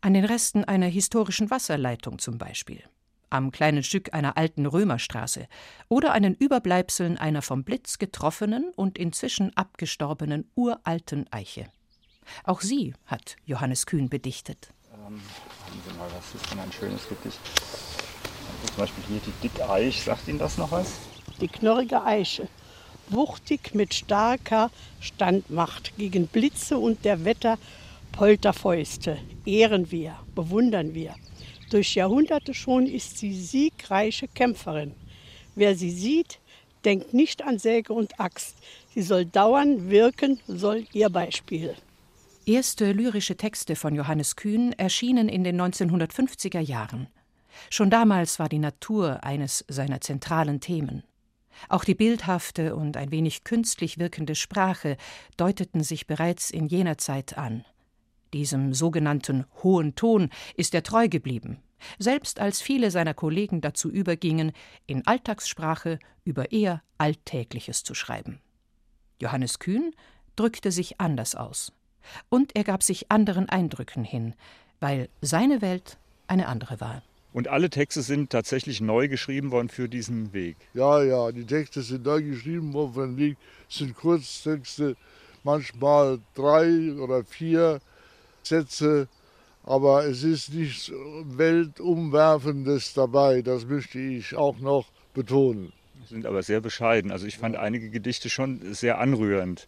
An 0.00 0.14
den 0.14 0.24
Resten 0.24 0.64
einer 0.64 0.86
historischen 0.86 1.50
Wasserleitung 1.50 2.18
zum 2.18 2.38
Beispiel, 2.38 2.82
am 3.30 3.50
kleinen 3.50 3.82
Stück 3.82 4.14
einer 4.14 4.36
alten 4.36 4.66
Römerstraße 4.66 5.48
oder 5.88 6.14
an 6.14 6.22
den 6.22 6.34
Überbleibseln 6.34 7.18
einer 7.18 7.42
vom 7.42 7.64
Blitz 7.64 7.98
getroffenen 7.98 8.70
und 8.76 8.98
inzwischen 8.98 9.56
abgestorbenen 9.56 10.50
uralten 10.54 11.26
Eiche. 11.30 11.66
Auch 12.44 12.60
sie 12.60 12.94
hat 13.06 13.36
Johannes 13.44 13.86
Kühn 13.86 14.08
bedichtet. 14.08 14.72
Ähm, 14.92 15.20
haben 15.66 15.82
Sie 15.86 15.96
mal, 15.96 16.08
was 16.16 16.34
ist 16.34 16.50
denn 16.50 16.58
ein 16.58 16.72
schönes 16.72 17.08
Gedicht? 17.08 17.38
Also 17.44 18.66
zum 18.68 18.76
Beispiel 18.76 19.04
hier 19.08 19.20
die 19.20 19.48
Dickeich. 19.48 20.02
Sagt 20.02 20.28
Ihnen 20.28 20.38
das 20.38 20.58
noch 20.58 20.72
was? 20.72 20.94
Die 21.40 21.48
knorrige 21.48 22.02
Eiche. 22.02 22.48
Wuchtig 23.08 23.74
mit 23.74 23.94
starker 23.94 24.70
Standmacht 25.00 25.96
gegen 25.96 26.26
Blitze 26.26 26.78
und 26.78 27.04
der 27.04 27.24
Wetter 27.24 27.58
Polterfäuste 28.16 29.18
ehren 29.44 29.90
wir, 29.90 30.16
bewundern 30.34 30.94
wir. 30.94 31.14
Durch 31.68 31.94
Jahrhunderte 31.94 32.54
schon 32.54 32.86
ist 32.86 33.18
sie 33.18 33.34
siegreiche 33.34 34.26
Kämpferin. 34.26 34.94
Wer 35.54 35.74
sie 35.74 35.90
sieht, 35.90 36.38
denkt 36.86 37.12
nicht 37.12 37.42
an 37.42 37.58
Säge 37.58 37.92
und 37.92 38.18
Axt. 38.18 38.56
Sie 38.94 39.02
soll 39.02 39.26
dauern, 39.26 39.90
wirken, 39.90 40.40
soll 40.46 40.86
ihr 40.94 41.10
Beispiel. 41.10 41.74
Erste 42.46 42.92
lyrische 42.92 43.36
Texte 43.36 43.76
von 43.76 43.94
Johannes 43.94 44.34
Kühn 44.34 44.72
erschienen 44.72 45.28
in 45.28 45.44
den 45.44 45.60
1950er 45.60 46.60
Jahren. 46.60 47.08
Schon 47.68 47.90
damals 47.90 48.38
war 48.38 48.48
die 48.48 48.58
Natur 48.58 49.24
eines 49.24 49.62
seiner 49.68 50.00
zentralen 50.00 50.60
Themen. 50.60 51.02
Auch 51.68 51.84
die 51.84 51.94
bildhafte 51.94 52.76
und 52.76 52.96
ein 52.96 53.10
wenig 53.10 53.44
künstlich 53.44 53.98
wirkende 53.98 54.36
Sprache 54.36 54.96
deuteten 55.36 55.82
sich 55.82 56.06
bereits 56.06 56.50
in 56.50 56.66
jener 56.66 56.96
Zeit 56.96 57.36
an. 57.36 57.66
Diesem 58.32 58.74
sogenannten 58.74 59.44
hohen 59.62 59.94
Ton 59.94 60.30
ist 60.56 60.74
er 60.74 60.82
treu 60.82 61.08
geblieben, 61.08 61.58
selbst 61.98 62.40
als 62.40 62.60
viele 62.60 62.90
seiner 62.90 63.14
Kollegen 63.14 63.60
dazu 63.60 63.90
übergingen, 63.90 64.52
in 64.86 65.06
Alltagssprache 65.06 65.98
über 66.24 66.52
eher 66.52 66.82
Alltägliches 66.98 67.82
zu 67.82 67.94
schreiben. 67.94 68.40
Johannes 69.20 69.58
Kühn 69.58 69.92
drückte 70.34 70.70
sich 70.70 71.00
anders 71.00 71.34
aus. 71.34 71.72
Und 72.28 72.54
er 72.54 72.64
gab 72.64 72.82
sich 72.82 73.10
anderen 73.10 73.48
Eindrücken 73.48 74.04
hin, 74.04 74.34
weil 74.80 75.08
seine 75.20 75.62
Welt 75.62 75.98
eine 76.28 76.46
andere 76.46 76.80
war. 76.80 77.02
Und 77.32 77.48
alle 77.48 77.68
Texte 77.68 78.02
sind 78.02 78.30
tatsächlich 78.30 78.80
neu 78.80 79.08
geschrieben 79.08 79.50
worden 79.50 79.68
für 79.68 79.88
diesen 79.88 80.32
Weg. 80.32 80.56
Ja, 80.72 81.02
ja, 81.02 81.32
die 81.32 81.44
Texte 81.44 81.82
sind 81.82 82.06
neu 82.06 82.22
geschrieben 82.22 82.72
worden 82.72 82.94
für 82.94 83.06
den 83.06 83.16
Weg. 83.18 83.36
Es 83.68 83.76
sind 83.76 83.94
Kurztexte, 83.94 84.96
manchmal 85.44 86.20
drei 86.34 86.94
oder 86.94 87.24
vier 87.24 87.80
Sätze, 88.48 89.08
aber 89.64 90.06
es 90.06 90.22
ist 90.22 90.52
nichts 90.52 90.92
Weltumwerfendes 91.24 92.94
dabei. 92.94 93.42
Das 93.42 93.66
möchte 93.66 93.98
ich 93.98 94.36
auch 94.36 94.58
noch 94.58 94.86
betonen. 95.14 95.72
Sind 96.08 96.26
aber 96.26 96.42
sehr 96.42 96.60
bescheiden. 96.60 97.10
Also 97.10 97.26
ich 97.26 97.38
fand 97.38 97.56
einige 97.56 97.90
Gedichte 97.90 98.30
schon 98.30 98.74
sehr 98.74 98.98
anrührend 98.98 99.66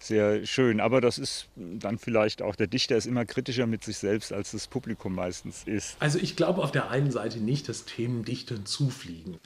sehr 0.00 0.46
schön. 0.46 0.80
Aber 0.80 1.00
das 1.00 1.18
ist 1.18 1.48
dann 1.56 1.98
vielleicht 1.98 2.42
auch, 2.42 2.56
der 2.56 2.66
Dichter 2.66 2.96
ist 2.96 3.06
immer 3.06 3.24
kritischer 3.24 3.66
mit 3.66 3.84
sich 3.84 3.98
selbst, 3.98 4.32
als 4.32 4.52
das 4.52 4.66
Publikum 4.66 5.14
meistens 5.14 5.64
ist. 5.64 5.96
Also 6.00 6.18
ich 6.18 6.36
glaube 6.36 6.62
auf 6.62 6.72
der 6.72 6.90
einen 6.90 7.10
Seite 7.10 7.38
nicht, 7.38 7.68
dass 7.68 7.84
Themen 7.84 8.24
Dichtern 8.24 8.66
zufliegen. 8.66 9.38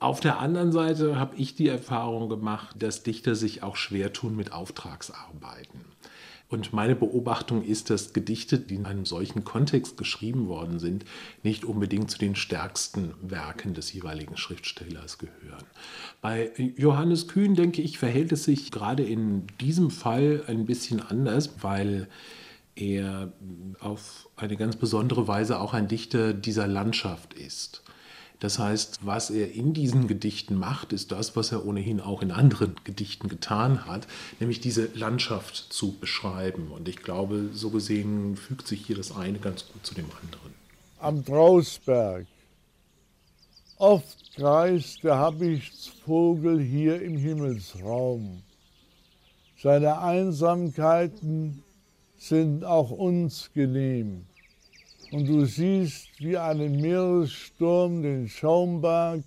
Auf 0.00 0.20
der 0.20 0.38
anderen 0.38 0.70
Seite 0.70 1.18
habe 1.18 1.34
ich 1.36 1.56
die 1.56 1.68
Erfahrung 1.68 2.28
gemacht, 2.28 2.76
dass 2.78 3.02
Dichter 3.02 3.34
sich 3.34 3.64
auch 3.64 3.74
schwer 3.74 4.12
tun 4.12 4.36
mit 4.36 4.52
Auftragsarbeiten. 4.52 5.80
Und 6.50 6.72
meine 6.72 6.96
Beobachtung 6.96 7.62
ist, 7.62 7.90
dass 7.90 8.14
Gedichte, 8.14 8.58
die 8.58 8.76
in 8.76 8.86
einem 8.86 9.04
solchen 9.04 9.44
Kontext 9.44 9.98
geschrieben 9.98 10.48
worden 10.48 10.78
sind, 10.78 11.04
nicht 11.42 11.64
unbedingt 11.64 12.10
zu 12.10 12.18
den 12.18 12.36
stärksten 12.36 13.12
Werken 13.20 13.74
des 13.74 13.92
jeweiligen 13.92 14.38
Schriftstellers 14.38 15.18
gehören. 15.18 15.64
Bei 16.22 16.50
Johannes 16.76 17.28
Kühn, 17.28 17.54
denke 17.54 17.82
ich, 17.82 17.98
verhält 17.98 18.32
es 18.32 18.44
sich 18.44 18.70
gerade 18.70 19.02
in 19.02 19.46
diesem 19.60 19.90
Fall 19.90 20.42
ein 20.46 20.64
bisschen 20.64 21.00
anders, 21.02 21.62
weil 21.62 22.08
er 22.74 23.32
auf 23.80 24.28
eine 24.36 24.56
ganz 24.56 24.76
besondere 24.76 25.28
Weise 25.28 25.60
auch 25.60 25.74
ein 25.74 25.88
Dichter 25.88 26.32
dieser 26.32 26.66
Landschaft 26.66 27.34
ist. 27.34 27.82
Das 28.40 28.60
heißt, 28.60 29.00
was 29.02 29.30
er 29.30 29.52
in 29.52 29.74
diesen 29.74 30.06
Gedichten 30.06 30.54
macht, 30.54 30.92
ist 30.92 31.10
das, 31.10 31.34
was 31.34 31.50
er 31.50 31.66
ohnehin 31.66 32.00
auch 32.00 32.22
in 32.22 32.30
anderen 32.30 32.76
Gedichten 32.84 33.28
getan 33.28 33.86
hat, 33.86 34.06
nämlich 34.38 34.60
diese 34.60 34.86
Landschaft 34.94 35.56
zu 35.56 35.92
beschreiben. 35.98 36.70
Und 36.70 36.88
ich 36.88 36.98
glaube, 36.98 37.50
so 37.52 37.70
gesehen 37.70 38.36
fügt 38.36 38.68
sich 38.68 38.86
hier 38.86 38.96
das 38.96 39.10
eine 39.10 39.38
ganz 39.38 39.66
gut 39.66 39.84
zu 39.84 39.94
dem 39.94 40.06
anderen. 40.22 40.54
Am 41.00 41.24
Trausberg. 41.24 42.26
Oft 43.76 44.34
kreist 44.34 45.02
der 45.04 45.16
Habichtsvogel 45.16 46.60
hier 46.60 47.00
im 47.02 47.16
Himmelsraum. 47.16 48.42
Seine 49.60 50.00
Einsamkeiten 50.00 51.64
sind 52.16 52.64
auch 52.64 52.90
uns 52.90 53.50
genehm 53.52 54.27
und 55.10 55.26
du 55.26 55.44
siehst 55.44 56.08
wie 56.20 56.36
einen 56.36 56.80
Meeressturm 56.80 58.02
den 58.02 58.28
Schaumberg, 58.28 59.22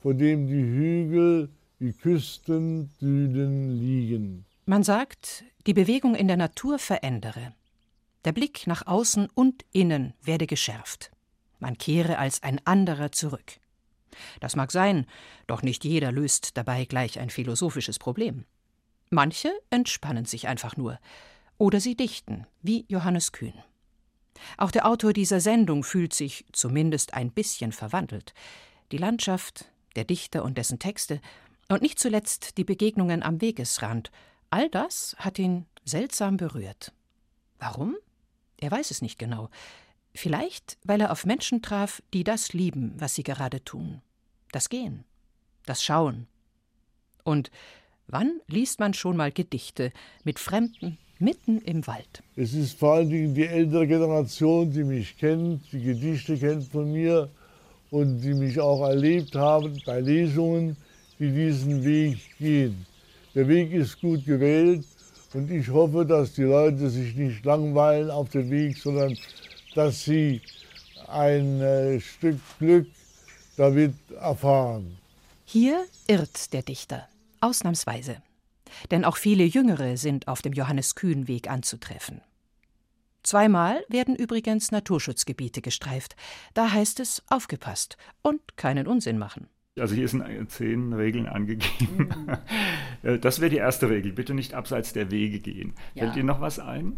vor 0.00 0.14
dem 0.14 0.46
die 0.46 0.54
Hügel 0.54 1.48
wie 1.78 1.92
Küstendünen 1.92 3.78
liegen. 3.78 4.44
Man 4.66 4.82
sagt, 4.82 5.44
die 5.66 5.74
Bewegung 5.74 6.14
in 6.14 6.28
der 6.28 6.36
Natur 6.36 6.78
verändere. 6.78 7.54
Der 8.24 8.32
Blick 8.32 8.66
nach 8.66 8.86
außen 8.86 9.28
und 9.34 9.64
innen 9.72 10.14
werde 10.22 10.46
geschärft. 10.46 11.10
Man 11.58 11.78
kehre 11.78 12.18
als 12.18 12.42
ein 12.42 12.60
anderer 12.64 13.12
zurück. 13.12 13.58
Das 14.40 14.56
mag 14.56 14.70
sein, 14.70 15.06
doch 15.46 15.62
nicht 15.62 15.84
jeder 15.84 16.12
löst 16.12 16.56
dabei 16.56 16.84
gleich 16.84 17.18
ein 17.18 17.30
philosophisches 17.30 17.98
Problem. 17.98 18.44
Manche 19.10 19.52
entspannen 19.70 20.24
sich 20.24 20.48
einfach 20.48 20.76
nur. 20.76 20.98
Oder 21.58 21.80
sie 21.80 21.96
dichten, 21.96 22.46
wie 22.62 22.84
Johannes 22.88 23.32
Kühn. 23.32 23.54
Auch 24.56 24.70
der 24.70 24.86
Autor 24.86 25.12
dieser 25.12 25.40
Sendung 25.40 25.84
fühlt 25.84 26.12
sich 26.14 26.44
zumindest 26.52 27.14
ein 27.14 27.30
bisschen 27.30 27.72
verwandelt. 27.72 28.34
Die 28.90 28.98
Landschaft, 28.98 29.66
der 29.96 30.04
Dichter 30.04 30.44
und 30.44 30.58
dessen 30.58 30.78
Texte 30.78 31.20
und 31.68 31.82
nicht 31.82 31.98
zuletzt 31.98 32.58
die 32.58 32.64
Begegnungen 32.64 33.22
am 33.22 33.40
Wegesrand, 33.40 34.10
all 34.50 34.68
das 34.68 35.16
hat 35.18 35.38
ihn 35.38 35.66
seltsam 35.84 36.36
berührt. 36.36 36.92
Warum? 37.58 37.96
Er 38.58 38.70
weiß 38.70 38.90
es 38.90 39.02
nicht 39.02 39.18
genau. 39.18 39.48
Vielleicht, 40.14 40.78
weil 40.84 41.00
er 41.00 41.10
auf 41.10 41.24
Menschen 41.24 41.62
traf, 41.62 42.02
die 42.12 42.24
das 42.24 42.52
lieben, 42.52 42.94
was 42.96 43.14
sie 43.14 43.22
gerade 43.22 43.64
tun. 43.64 44.02
Das 44.52 44.68
Gehen, 44.68 45.04
das 45.64 45.82
Schauen. 45.82 46.26
Und 47.24 47.50
wann 48.06 48.40
liest 48.46 48.78
man 48.78 48.94
schon 48.94 49.16
mal 49.16 49.32
Gedichte 49.32 49.92
mit 50.22 50.38
Fremden, 50.38 50.98
mitten 51.22 51.62
im 51.62 51.86
Wald. 51.86 52.22
Es 52.36 52.52
ist 52.52 52.78
vor 52.78 52.94
allen 52.94 53.08
Dingen 53.08 53.34
die 53.34 53.46
ältere 53.46 53.86
Generation, 53.86 54.70
die 54.70 54.84
mich 54.84 55.16
kennt, 55.16 55.62
die 55.72 55.82
Gedichte 55.82 56.36
kennt 56.36 56.64
von 56.64 56.92
mir 56.92 57.28
und 57.90 58.20
die 58.20 58.34
mich 58.34 58.58
auch 58.60 58.82
erlebt 58.86 59.34
haben 59.34 59.80
bei 59.86 60.00
Lesungen, 60.00 60.76
die 61.18 61.30
diesen 61.30 61.84
Weg 61.84 62.18
gehen. 62.38 62.84
Der 63.34 63.46
Weg 63.48 63.72
ist 63.72 64.00
gut 64.00 64.26
gewählt 64.26 64.84
und 65.32 65.50
ich 65.50 65.68
hoffe, 65.68 66.04
dass 66.04 66.34
die 66.34 66.42
Leute 66.42 66.90
sich 66.90 67.14
nicht 67.14 67.44
langweilen 67.44 68.10
auf 68.10 68.28
dem 68.30 68.50
Weg, 68.50 68.76
sondern 68.76 69.16
dass 69.74 70.04
sie 70.04 70.42
ein 71.06 71.60
äh, 71.60 72.00
Stück 72.00 72.38
Glück 72.58 72.86
damit 73.56 73.94
erfahren. 74.20 74.98
Hier 75.44 75.84
irrt 76.06 76.52
der 76.52 76.62
Dichter, 76.62 77.08
ausnahmsweise 77.40 78.16
denn 78.90 79.04
auch 79.04 79.16
viele 79.16 79.44
Jüngere 79.44 79.96
sind 79.96 80.28
auf 80.28 80.42
dem 80.42 80.52
Johannes 80.52 80.94
Kühn 80.94 81.28
Weg 81.28 81.50
anzutreffen. 81.50 82.20
Zweimal 83.22 83.84
werden 83.88 84.16
übrigens 84.16 84.72
Naturschutzgebiete 84.72 85.62
gestreift. 85.62 86.16
Da 86.54 86.72
heißt 86.72 86.98
es 87.00 87.22
aufgepasst 87.28 87.96
und 88.22 88.56
keinen 88.56 88.86
Unsinn 88.86 89.18
machen. 89.18 89.48
Also 89.78 89.94
hier 89.94 90.08
sind 90.08 90.50
zehn 90.50 90.92
Regeln 90.92 91.26
angegeben. 91.26 92.08
Mhm. 92.26 92.38
Das 93.20 93.40
wäre 93.40 93.50
die 93.50 93.56
erste 93.56 93.90
Regel. 93.90 94.12
Bitte 94.12 94.32
nicht 94.32 94.54
abseits 94.54 94.92
der 94.92 95.10
Wege 95.10 95.40
gehen. 95.40 95.74
Ja. 95.94 96.04
Fällt 96.04 96.14
dir 96.14 96.22
noch 96.22 96.40
was 96.40 96.60
ein? 96.60 96.96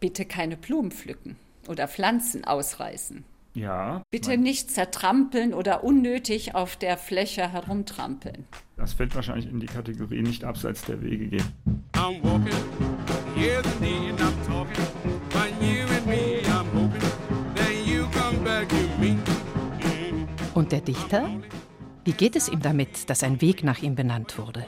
Bitte 0.00 0.24
keine 0.24 0.56
Blumen 0.56 0.90
pflücken 0.90 1.36
oder 1.68 1.86
Pflanzen 1.86 2.44
ausreißen. 2.44 3.24
Ja. 3.56 4.02
Bitte 4.10 4.36
nicht 4.36 4.70
zertrampeln 4.70 5.54
oder 5.54 5.82
unnötig 5.82 6.54
auf 6.54 6.76
der 6.76 6.98
Fläche 6.98 7.50
herumtrampeln. 7.50 8.44
Das 8.76 8.92
fällt 8.92 9.14
wahrscheinlich 9.14 9.50
in 9.50 9.60
die 9.60 9.66
Kategorie 9.66 10.20
nicht 10.20 10.44
abseits 10.44 10.82
der 10.84 11.00
Wege 11.00 11.28
gehen. 11.28 11.52
I'm 11.94 12.22
walking, 12.22 12.52
years 13.34 13.64
and 13.80 14.20
I'm 14.20 14.46
talking, 14.46 14.84
but 15.30 15.50
you 15.62 15.86
and 15.88 16.06
me, 16.06 16.42
I'm 16.44 16.66
hoping 16.74 17.00
that 17.54 17.86
you 17.86 18.04
come 18.10 18.44
back 18.44 18.68
to 18.68 18.76
me. 19.00 19.16
Und 20.52 20.72
der 20.72 20.82
Dichter? 20.82 21.26
Wie 22.04 22.12
geht 22.12 22.36
es 22.36 22.50
ihm 22.50 22.60
damit, 22.60 23.08
dass 23.08 23.22
ein 23.22 23.40
Weg 23.40 23.64
nach 23.64 23.78
ihm 23.78 23.94
benannt 23.94 24.36
wurde? 24.36 24.66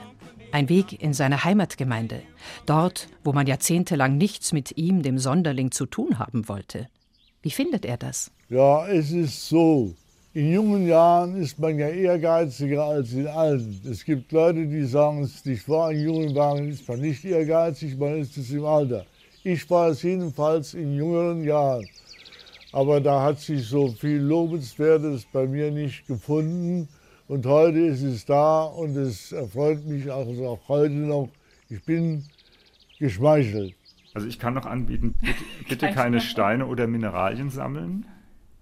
Ein 0.51 0.71
Weg 0.71 1.03
in 1.03 1.13
seine 1.13 1.45
Heimatgemeinde, 1.45 2.23
dort, 2.65 3.09
wo 3.23 3.35
man 3.35 3.47
jahrzehntelang 3.47 4.17
nichts 4.17 4.53
mit 4.55 4.79
ihm, 4.79 5.03
dem 5.03 5.19
Sonderling, 5.19 5.73
zu 5.73 5.85
tun 5.85 6.19
haben 6.19 6.49
wollte. 6.49 6.89
Wie 7.43 7.51
findet 7.51 7.85
er 7.85 7.99
das? 7.99 8.33
Ja, 8.51 8.89
es 8.89 9.13
ist 9.13 9.47
so. 9.47 9.95
In 10.33 10.51
jungen 10.51 10.87
Jahren 10.87 11.37
ist 11.37 11.59
man 11.59 11.79
ja 11.79 11.89
ehrgeiziger 11.89 12.83
als 12.83 13.13
in 13.13 13.27
alten. 13.27 13.79
Es 13.91 14.03
gibt 14.03 14.33
Leute, 14.33 14.67
die 14.67 14.85
sagen 14.85 15.23
es 15.23 15.45
nicht 15.45 15.69
wahr. 15.69 15.93
In 15.93 16.05
jungen 16.05 16.31
Jahren 16.31 16.71
ist 16.71 16.89
man 16.89 16.99
nicht 16.99 17.27
ehrgeizig, 17.27 17.99
man 17.99 18.17
ist 18.17 18.39
es 18.39 18.51
im 18.51 18.65
Alter. 18.65 19.05
Ich 19.45 19.69
war 19.69 19.89
es 19.89 20.03
jedenfalls 20.03 20.73
in 20.73 20.97
jüngeren 20.97 21.45
Jahren. 21.45 21.87
Aber 22.73 23.03
da 23.03 23.23
hat 23.23 23.39
sich 23.39 23.67
so 23.67 23.89
viel 23.89 24.19
Lobenswertes 24.19 25.27
bei 25.31 25.47
mir 25.47 25.71
nicht 25.71 26.07
gefunden. 26.07 26.89
Und 27.27 27.45
heute 27.45 27.81
ist 27.81 28.03
es 28.03 28.25
da 28.25 28.63
und 28.63 28.97
es 28.97 29.33
erfreut 29.33 29.85
mich 29.85 30.11
also 30.11 30.47
auch 30.47 30.69
heute 30.69 30.95
noch. 30.95 31.29
Ich 31.69 31.85
bin 31.85 32.25
geschmeichelt. 32.99 33.75
Also 34.15 34.27
ich 34.27 34.39
kann 34.39 34.55
noch 34.55 34.65
anbieten, 34.65 35.15
bitte, 35.21 35.45
bitte 35.69 35.91
keine 35.93 36.21
Steine 36.23 36.65
oder 36.65 36.87
Mineralien 36.87 37.51
sammeln. 37.51 38.07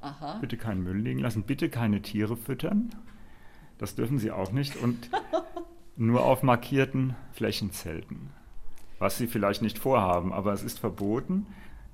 Aha. 0.06 0.38
Bitte 0.40 0.56
keinen 0.56 0.84
Müll 0.84 0.98
liegen 0.98 1.18
lassen. 1.18 1.42
Bitte 1.42 1.68
keine 1.68 2.00
Tiere 2.00 2.36
füttern. 2.36 2.90
Das 3.78 3.96
dürfen 3.96 4.18
Sie 4.18 4.30
auch 4.30 4.52
nicht. 4.52 4.76
Und 4.76 5.10
nur 5.96 6.24
auf 6.24 6.44
markierten 6.44 7.16
Flächen 7.32 7.72
zelten. 7.72 8.30
Was 9.00 9.18
Sie 9.18 9.26
vielleicht 9.26 9.62
nicht 9.62 9.78
vorhaben, 9.78 10.32
aber 10.32 10.52
es 10.52 10.62
ist 10.62 10.78
verboten. 10.78 11.46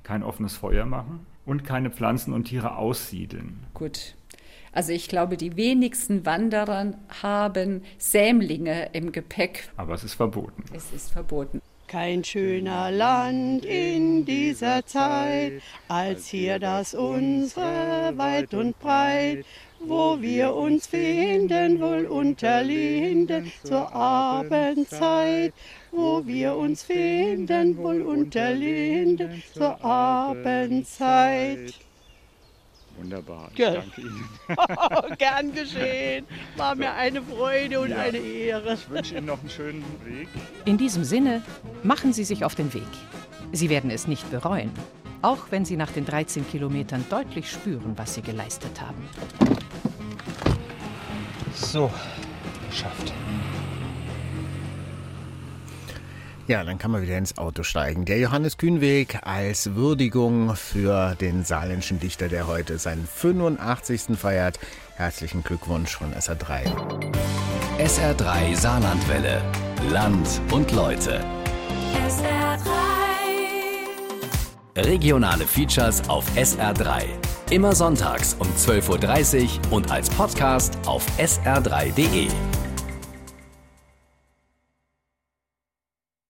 Kein 0.03 0.23
offenes 0.23 0.57
Feuer 0.57 0.85
machen 0.85 1.27
und 1.47 1.65
keine 1.65 1.91
Pflanzen 1.91 2.35
und 2.35 2.45
Tiere 2.45 2.77
aussiedeln. 2.77 3.65
Gut. 3.73 4.15
Also 4.73 4.93
ich 4.93 5.09
glaube, 5.09 5.37
die 5.37 5.57
wenigsten 5.57 6.27
Wanderer 6.27 6.95
haben 7.23 7.83
Sämlinge 7.99 8.91
im 8.93 9.13
Gepäck. 9.13 9.71
Aber 9.77 9.95
es 9.95 10.05
ist 10.05 10.15
verboten. 10.15 10.65
Es 10.75 10.93
ist 10.93 11.13
verboten. 11.13 11.61
Kein 11.93 12.25
schöner 12.25 12.91
Land 12.91 13.67
in 13.67 14.25
dieser 14.25 14.87
Zeit, 14.87 15.61
als 15.89 16.27
hier 16.29 16.59
das 16.59 16.95
unsere 16.95 18.15
weit 18.17 18.55
und 18.55 18.79
breit, 18.79 19.45
wo 19.79 20.19
wir 20.19 20.55
uns 20.55 20.87
finden, 20.87 21.79
wohl 21.83 22.07
unter 22.07 22.63
Linden 22.63 23.53
zur 23.63 23.95
Abendzeit, 23.95 25.53
wo 25.91 26.27
wir 26.27 26.57
uns 26.57 26.83
finden, 26.83 27.77
wohl 27.77 28.01
unter 28.01 28.55
Linden 28.55 29.43
zur 29.53 29.85
Abendzeit. 29.85 31.75
Wunderbar. 33.03 33.49
Ich 33.51 33.57
Gell. 33.57 33.75
danke 33.75 34.01
Ihnen. 34.01 34.29
Gern 35.19 35.53
geschehen. 35.53 36.27
War 36.57 36.75
mir 36.75 36.93
eine 36.95 37.21
Freude 37.23 37.81
und 37.81 37.91
Ja. 37.91 37.97
eine 37.99 38.19
Ehre. 38.19 38.75
Ich 38.75 38.89
wünsche 38.89 39.17
Ihnen 39.17 39.27
noch 39.27 39.41
einen 39.41 39.51
schönen 39.51 39.85
Weg. 40.05 40.29
In 40.65 40.79
diesem 40.79 41.05
Sinne 41.05 41.43
machen 41.83 42.13
Sie 42.13 42.25
sich 42.25 42.45
auf 42.45 42.55
den 42.55 42.73
Weg. 42.75 42.83
Sie 43.53 43.69
werden 43.69 43.91
es 43.91 44.07
nicht 44.07 44.31
bereuen, 44.31 44.71
auch 45.21 45.39
wenn 45.51 45.65
Sie 45.65 45.77
nach 45.77 45.91
den 45.91 46.05
13 46.07 46.49
Kilometern 46.49 47.05
deutlich 47.11 47.51
spüren, 47.51 47.93
was 47.97 48.15
Sie 48.15 48.23
geleistet 48.23 48.81
haben. 48.81 49.09
So, 51.55 51.91
geschafft. 52.71 53.13
Ja, 56.49 56.65
dann 56.65 56.77
kann 56.79 56.91
man 56.91 57.03
wieder 57.03 57.17
ins 57.17 57.39
Auto 57.39 57.63
steigen. 57.63 58.05
Der 58.05 58.19
Johannes 58.19 58.59
Kühnweg 58.59 59.21
als 59.23 59.75
Würdigung 59.75 60.57
für 60.57 61.15
den 61.15 61.45
saarländischen 61.45 62.01
Dichter, 62.01 62.29
der 62.29 62.49
heute 62.49 62.79
seinen 62.79 63.07
85. 63.07 64.19
feiert. 64.19 64.59
Herzlichen 64.97 65.45
Glückwunsch 65.45 65.97
von 65.97 66.13
SR3. 66.13 66.65
SR3 67.79 68.57
Saarlandwelle. 68.57 69.41
Land 69.91 70.41
und 70.51 70.73
Leute. 70.73 71.25
Regionale 74.77 75.47
Features 75.47 76.09
auf 76.09 76.25
SR3. 76.37 77.05
Immer 77.51 77.75
sonntags 77.75 78.35
um 78.39 78.49
12.30 78.49 79.45
Uhr 79.45 79.73
und 79.73 79.91
als 79.91 80.11
Podcast 80.11 80.77
auf 80.87 81.07
sr3.de. 81.19 82.29